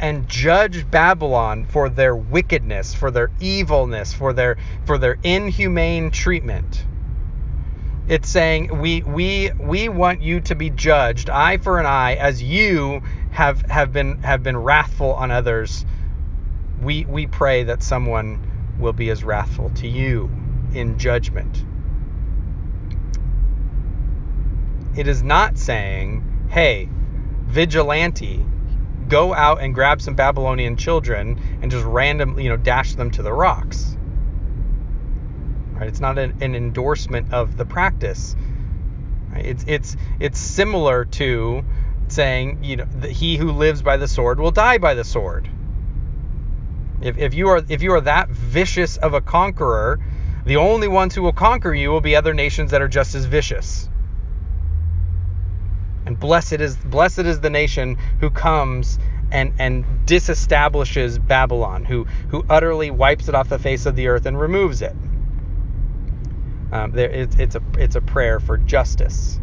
and 0.00 0.28
judge 0.28 0.90
Babylon 0.90 1.64
for 1.64 1.88
their 1.88 2.16
wickedness, 2.16 2.92
for 2.92 3.12
their 3.12 3.30
evilness, 3.38 4.12
for 4.12 4.32
their 4.32 4.56
for 4.84 4.98
their 4.98 5.16
inhumane 5.22 6.10
treatment. 6.10 6.84
It's 8.08 8.28
saying 8.28 8.80
we 8.80 9.02
we 9.02 9.52
we 9.58 9.88
want 9.88 10.22
you 10.22 10.40
to 10.40 10.54
be 10.56 10.70
judged 10.70 11.30
eye 11.30 11.58
for 11.58 11.78
an 11.78 11.86
eye 11.86 12.14
as 12.14 12.42
you 12.42 13.02
have 13.30 13.62
have 13.70 13.92
been 13.92 14.18
have 14.22 14.42
been 14.42 14.56
wrathful 14.56 15.14
on 15.14 15.30
others. 15.30 15.86
We 16.82 17.04
we 17.04 17.28
pray 17.28 17.62
that 17.64 17.82
someone 17.82 18.74
will 18.78 18.92
be 18.92 19.10
as 19.10 19.22
wrathful 19.22 19.70
to 19.76 19.86
you 19.86 20.30
in 20.74 20.98
judgment. 20.98 21.64
It 24.96 25.06
is 25.06 25.22
not 25.22 25.56
saying, 25.56 26.48
hey, 26.50 26.88
vigilante, 27.46 28.44
go 29.08 29.32
out 29.32 29.60
and 29.60 29.74
grab 29.74 30.02
some 30.02 30.14
Babylonian 30.14 30.76
children 30.76 31.40
and 31.62 31.70
just 31.70 31.84
randomly, 31.84 32.44
you 32.44 32.50
know, 32.50 32.56
dash 32.56 32.94
them 32.94 33.10
to 33.12 33.22
the 33.22 33.32
rocks. 33.32 33.96
Right? 35.82 35.88
It's 35.88 35.98
not 35.98 36.16
an, 36.16 36.40
an 36.40 36.54
endorsement 36.54 37.32
of 37.32 37.56
the 37.56 37.64
practice. 37.64 38.36
Right? 39.32 39.44
It's 39.44 39.64
it's 39.66 39.96
it's 40.20 40.38
similar 40.38 41.06
to 41.06 41.64
saying, 42.06 42.62
you 42.62 42.76
know, 42.76 42.86
he 43.08 43.36
who 43.36 43.50
lives 43.50 43.82
by 43.82 43.96
the 43.96 44.06
sword 44.06 44.38
will 44.38 44.52
die 44.52 44.78
by 44.78 44.94
the 44.94 45.02
sword. 45.02 45.50
If, 47.00 47.18
if 47.18 47.34
you 47.34 47.48
are 47.48 47.64
if 47.68 47.82
you 47.82 47.94
are 47.94 48.00
that 48.02 48.28
vicious 48.28 48.96
of 48.96 49.14
a 49.14 49.20
conqueror, 49.20 49.98
the 50.46 50.54
only 50.54 50.86
ones 50.86 51.16
who 51.16 51.22
will 51.22 51.32
conquer 51.32 51.74
you 51.74 51.90
will 51.90 52.00
be 52.00 52.14
other 52.14 52.32
nations 52.32 52.70
that 52.70 52.80
are 52.80 52.86
just 52.86 53.16
as 53.16 53.24
vicious. 53.24 53.88
And 56.06 56.16
blessed 56.16 56.60
is 56.60 56.76
blessed 56.76 57.26
is 57.26 57.40
the 57.40 57.50
nation 57.50 57.96
who 58.20 58.30
comes 58.30 59.00
and 59.32 59.52
and 59.58 59.84
disestablishes 60.06 61.18
Babylon, 61.18 61.84
who 61.84 62.04
who 62.28 62.44
utterly 62.48 62.92
wipes 62.92 63.28
it 63.28 63.34
off 63.34 63.48
the 63.48 63.58
face 63.58 63.84
of 63.84 63.96
the 63.96 64.06
earth 64.06 64.26
and 64.26 64.40
removes 64.40 64.80
it. 64.80 64.94
Um, 66.72 66.92
there, 66.92 67.10
it's, 67.10 67.36
it's 67.36 67.54
a 67.54 67.62
it's 67.78 67.96
a 67.96 68.00
prayer 68.00 68.40
for 68.40 68.56
justice. 68.56 69.38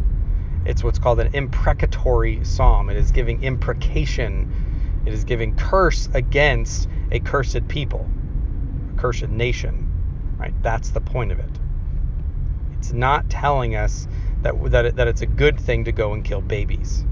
It's 0.66 0.82
what's 0.84 0.98
called 0.98 1.20
an 1.20 1.34
imprecatory 1.34 2.44
psalm. 2.44 2.90
It 2.90 2.96
is 2.96 3.12
giving 3.12 3.42
imprecation. 3.42 4.52
It 5.06 5.14
is 5.14 5.24
giving 5.24 5.56
curse 5.56 6.08
against 6.12 6.88
a 7.10 7.20
cursed 7.20 7.66
people, 7.68 8.08
a 8.92 9.00
cursed 9.00 9.28
nation. 9.28 9.86
Right? 10.38 10.54
That's 10.62 10.90
the 10.90 11.00
point 11.00 11.32
of 11.32 11.38
it. 11.38 11.50
It's 12.78 12.92
not 12.92 13.30
telling 13.30 13.76
us 13.76 14.08
that 14.42 14.54
that, 14.70 14.96
that 14.96 15.08
it's 15.08 15.22
a 15.22 15.26
good 15.26 15.58
thing 15.60 15.84
to 15.84 15.92
go 15.92 16.12
and 16.12 16.24
kill 16.24 16.40
babies. 16.40 17.04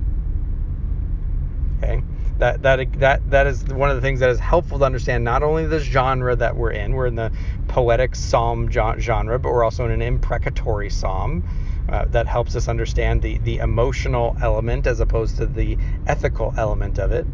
Okay, 1.79 2.03
that 2.39 2.63
that 2.63 2.93
that 3.01 3.31
that 3.31 3.47
is 3.47 3.65
one 3.65 3.91
of 3.91 3.97
the 3.97 4.03
things 4.03 4.21
that 4.21 4.31
is 4.31 4.39
helpful 4.39 4.79
to 4.79 4.85
understand 4.85 5.25
not 5.25 5.43
only 5.43 5.67
the 5.67 5.81
genre 5.81 6.37
that 6.37 6.57
we're 6.57 6.71
in, 6.71 6.93
we're 6.93 7.07
in 7.07 7.17
the 7.17 7.33
poetic 7.67 8.15
psalm 8.15 8.71
genre, 8.71 9.39
but 9.39 9.51
we're 9.51 9.65
also 9.65 9.85
in 9.85 9.91
an 9.91 10.03
imprecatory 10.03 10.91
psalm. 10.91 11.45
Uh, 11.89 12.05
that 12.05 12.27
helps 12.27 12.55
us 12.55 12.69
understand 12.69 13.23
the 13.23 13.39
the 13.39 13.57
emotional 13.59 14.37
element 14.43 14.87
as 14.87 15.01
opposed 15.01 15.37
to 15.39 15.47
the 15.47 15.79
ethical 16.07 16.53
element 16.59 16.99
of 16.99 17.13
it 17.13 17.27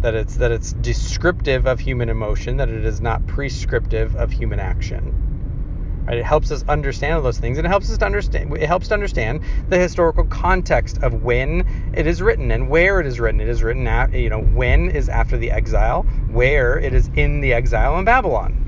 that 0.00 0.14
it's 0.14 0.34
that 0.36 0.50
it's 0.50 0.72
descriptive 0.72 1.66
of 1.66 1.78
human 1.78 2.08
emotion 2.08 2.56
that 2.56 2.68
it 2.68 2.84
is 2.84 3.00
not 3.00 3.24
prescriptive 3.28 4.16
of 4.16 4.32
human 4.32 4.58
action 4.58 5.31
Right? 6.06 6.18
It 6.18 6.24
helps 6.24 6.50
us 6.50 6.64
understand 6.68 7.24
those 7.24 7.38
things, 7.38 7.58
and 7.58 7.66
it 7.66 7.70
helps 7.70 7.90
us 7.90 7.98
to 7.98 8.04
understand. 8.04 8.56
It 8.56 8.66
helps 8.66 8.88
to 8.88 8.94
understand 8.94 9.42
the 9.68 9.78
historical 9.78 10.24
context 10.24 10.98
of 11.02 11.22
when 11.22 11.92
it 11.94 12.06
is 12.06 12.20
written 12.20 12.50
and 12.50 12.68
where 12.68 13.00
it 13.00 13.06
is 13.06 13.20
written. 13.20 13.40
It 13.40 13.48
is 13.48 13.62
written 13.62 13.86
at 13.86 14.12
you 14.12 14.28
know 14.28 14.40
when 14.40 14.90
is 14.90 15.08
after 15.08 15.36
the 15.36 15.50
exile, 15.50 16.02
where 16.30 16.78
it 16.78 16.92
is 16.92 17.08
in 17.14 17.40
the 17.40 17.52
exile 17.52 17.98
in 17.98 18.04
Babylon. 18.04 18.58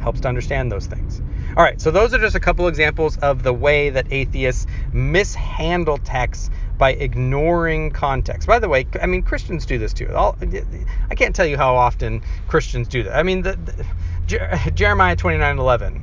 Helps 0.00 0.20
to 0.20 0.28
understand 0.28 0.70
those 0.70 0.86
things. 0.86 1.22
All 1.56 1.64
right, 1.64 1.80
so 1.80 1.90
those 1.90 2.14
are 2.14 2.18
just 2.18 2.36
a 2.36 2.40
couple 2.40 2.68
examples 2.68 3.16
of 3.18 3.42
the 3.42 3.52
way 3.52 3.90
that 3.90 4.12
atheists 4.12 4.66
mishandle 4.92 5.98
texts 5.98 6.50
by 6.76 6.92
ignoring 6.92 7.90
context. 7.90 8.46
By 8.46 8.58
the 8.60 8.68
way, 8.68 8.86
I 9.02 9.06
mean 9.06 9.22
Christians 9.22 9.66
do 9.66 9.78
this 9.78 9.92
too. 9.92 10.08
I 10.14 11.14
can't 11.16 11.34
tell 11.34 11.46
you 11.46 11.56
how 11.56 11.74
often 11.74 12.22
Christians 12.46 12.86
do 12.86 13.02
that. 13.02 13.16
I 13.16 13.24
mean, 13.24 13.42
the, 13.42 13.56
the, 13.56 13.84
Jeremiah 14.74 15.16
29:11. 15.16 16.02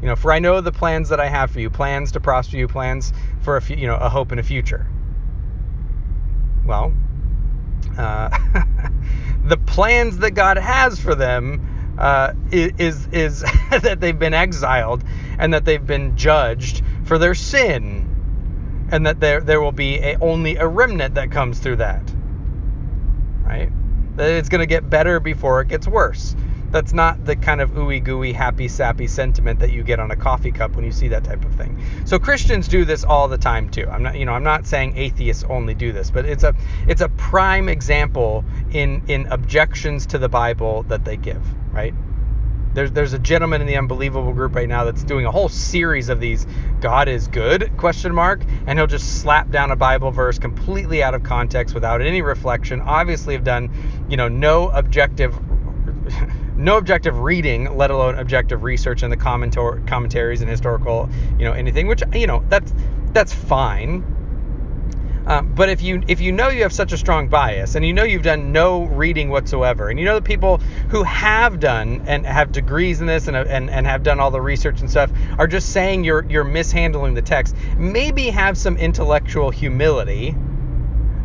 You 0.00 0.08
know, 0.08 0.16
for 0.16 0.32
I 0.32 0.40
know 0.40 0.60
the 0.60 0.72
plans 0.72 1.10
that 1.10 1.20
I 1.20 1.28
have 1.28 1.52
for 1.52 1.60
you, 1.60 1.70
plans 1.70 2.12
to 2.12 2.20
prosper 2.20 2.56
you, 2.56 2.66
plans 2.66 3.12
for 3.42 3.56
a 3.56 3.64
you 3.72 3.86
know 3.86 3.96
a 3.96 4.08
hope 4.08 4.32
and 4.32 4.40
a 4.40 4.42
future. 4.42 4.86
Well, 6.66 6.92
uh, 7.96 8.30
the 9.44 9.56
plans 9.58 10.18
that 10.18 10.32
God 10.32 10.58
has 10.58 10.98
for 10.98 11.14
them 11.14 11.94
uh, 11.98 12.32
is 12.50 13.06
is 13.12 13.42
that 13.70 14.00
they've 14.00 14.18
been 14.18 14.34
exiled 14.34 15.04
and 15.38 15.54
that 15.54 15.64
they've 15.64 15.86
been 15.86 16.16
judged 16.16 16.82
for 17.04 17.16
their 17.16 17.36
sin, 17.36 18.88
and 18.90 19.06
that 19.06 19.20
there 19.20 19.40
there 19.40 19.60
will 19.60 19.70
be 19.70 19.98
a, 19.98 20.18
only 20.18 20.56
a 20.56 20.66
remnant 20.66 21.14
that 21.14 21.30
comes 21.30 21.60
through 21.60 21.76
that. 21.76 22.02
Right? 23.44 23.70
That 24.16 24.30
it's 24.32 24.48
going 24.48 24.62
to 24.62 24.66
get 24.66 24.90
better 24.90 25.20
before 25.20 25.60
it 25.60 25.68
gets 25.68 25.86
worse 25.86 26.34
that's 26.72 26.92
not 26.92 27.24
the 27.24 27.36
kind 27.36 27.60
of 27.60 27.72
ooey 27.72 28.02
gooey 28.02 28.32
happy 28.32 28.66
sappy 28.66 29.06
sentiment 29.06 29.60
that 29.60 29.72
you 29.72 29.82
get 29.82 30.00
on 30.00 30.10
a 30.10 30.16
coffee 30.16 30.50
cup 30.50 30.74
when 30.74 30.84
you 30.84 30.90
see 30.90 31.08
that 31.08 31.22
type 31.22 31.44
of 31.44 31.54
thing. 31.54 31.82
So 32.06 32.18
Christians 32.18 32.66
do 32.66 32.84
this 32.84 33.04
all 33.04 33.28
the 33.28 33.38
time 33.38 33.68
too. 33.68 33.86
I'm 33.88 34.02
not 34.02 34.18
you 34.18 34.24
know 34.24 34.32
I'm 34.32 34.42
not 34.42 34.66
saying 34.66 34.96
atheists 34.96 35.44
only 35.44 35.74
do 35.74 35.92
this, 35.92 36.10
but 36.10 36.24
it's 36.24 36.42
a 36.42 36.54
it's 36.88 37.02
a 37.02 37.10
prime 37.10 37.68
example 37.68 38.44
in 38.70 39.02
in 39.06 39.26
objections 39.26 40.06
to 40.06 40.18
the 40.18 40.28
Bible 40.28 40.82
that 40.84 41.04
they 41.04 41.16
give, 41.16 41.42
right? 41.72 41.94
There's 42.74 42.90
there's 42.90 43.12
a 43.12 43.18
gentleman 43.18 43.60
in 43.60 43.66
the 43.66 43.76
unbelievable 43.76 44.32
group 44.32 44.54
right 44.54 44.68
now 44.68 44.84
that's 44.84 45.04
doing 45.04 45.26
a 45.26 45.30
whole 45.30 45.50
series 45.50 46.08
of 46.08 46.20
these 46.20 46.46
God 46.80 47.06
is 47.06 47.28
good 47.28 47.70
question 47.76 48.14
mark 48.14 48.42
and 48.66 48.78
he'll 48.78 48.86
just 48.86 49.20
slap 49.20 49.50
down 49.50 49.70
a 49.70 49.76
Bible 49.76 50.10
verse 50.10 50.38
completely 50.38 51.02
out 51.02 51.14
of 51.14 51.22
context 51.22 51.74
without 51.74 52.00
any 52.00 52.22
reflection. 52.22 52.80
Obviously 52.80 53.34
have 53.34 53.44
done, 53.44 53.70
you 54.08 54.16
know, 54.16 54.28
no 54.28 54.70
objective 54.70 55.38
no 56.56 56.76
objective 56.76 57.18
reading, 57.18 57.76
let 57.76 57.90
alone 57.90 58.16
objective 58.16 58.62
research 58.62 59.02
in 59.02 59.10
the 59.10 59.16
commentor- 59.16 59.82
commentaries 59.86 60.40
and 60.40 60.50
historical, 60.50 61.08
you 61.38 61.44
know, 61.44 61.52
anything. 61.52 61.86
Which 61.86 62.02
you 62.14 62.26
know 62.26 62.44
that's 62.48 62.72
that's 63.12 63.32
fine. 63.32 64.04
Um, 65.26 65.54
but 65.54 65.68
if 65.68 65.82
you 65.82 66.02
if 66.08 66.20
you 66.20 66.32
know 66.32 66.48
you 66.48 66.62
have 66.62 66.72
such 66.72 66.92
a 66.92 66.98
strong 66.98 67.28
bias 67.28 67.76
and 67.76 67.86
you 67.86 67.92
know 67.92 68.02
you've 68.02 68.24
done 68.24 68.50
no 68.50 68.84
reading 68.86 69.28
whatsoever 69.28 69.88
and 69.88 69.98
you 69.98 70.04
know 70.04 70.16
the 70.16 70.22
people 70.22 70.58
who 70.88 71.04
have 71.04 71.60
done 71.60 72.02
and 72.06 72.26
have 72.26 72.50
degrees 72.50 73.00
in 73.00 73.06
this 73.06 73.28
and, 73.28 73.36
and, 73.36 73.70
and 73.70 73.86
have 73.86 74.02
done 74.02 74.18
all 74.18 74.32
the 74.32 74.40
research 74.40 74.80
and 74.80 74.90
stuff 74.90 75.12
are 75.38 75.46
just 75.46 75.72
saying 75.72 76.02
you're 76.02 76.24
you're 76.28 76.42
mishandling 76.42 77.14
the 77.14 77.22
text, 77.22 77.54
maybe 77.76 78.30
have 78.30 78.58
some 78.58 78.76
intellectual 78.76 79.50
humility 79.50 80.34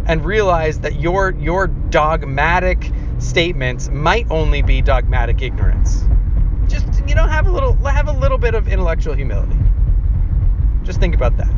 and 0.05 0.23
realize 0.23 0.79
that 0.81 0.99
your 0.99 1.31
your 1.31 1.65
dogmatic 1.67 2.91
statements 3.19 3.89
might 3.89 4.29
only 4.29 4.61
be 4.61 4.81
dogmatic 4.81 5.41
ignorance. 5.41 6.05
Just 6.67 6.87
you 7.07 7.15
know 7.15 7.25
have 7.25 7.47
a 7.47 7.51
little 7.51 7.73
have 7.85 8.07
a 8.07 8.13
little 8.13 8.37
bit 8.37 8.55
of 8.55 8.67
intellectual 8.67 9.13
humility. 9.13 9.57
Just 10.83 10.99
think 10.99 11.15
about 11.15 11.37
that. 11.37 11.49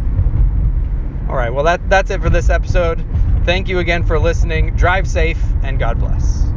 All 1.29 1.35
right, 1.35 1.53
well 1.53 1.63
that 1.65 1.89
that's 1.89 2.11
it 2.11 2.21
for 2.21 2.29
this 2.29 2.49
episode. 2.49 3.05
Thank 3.45 3.67
you 3.67 3.79
again 3.79 4.03
for 4.03 4.19
listening. 4.19 4.75
Drive 4.75 5.07
safe 5.07 5.41
and 5.63 5.79
God 5.79 5.99
bless. 5.99 6.48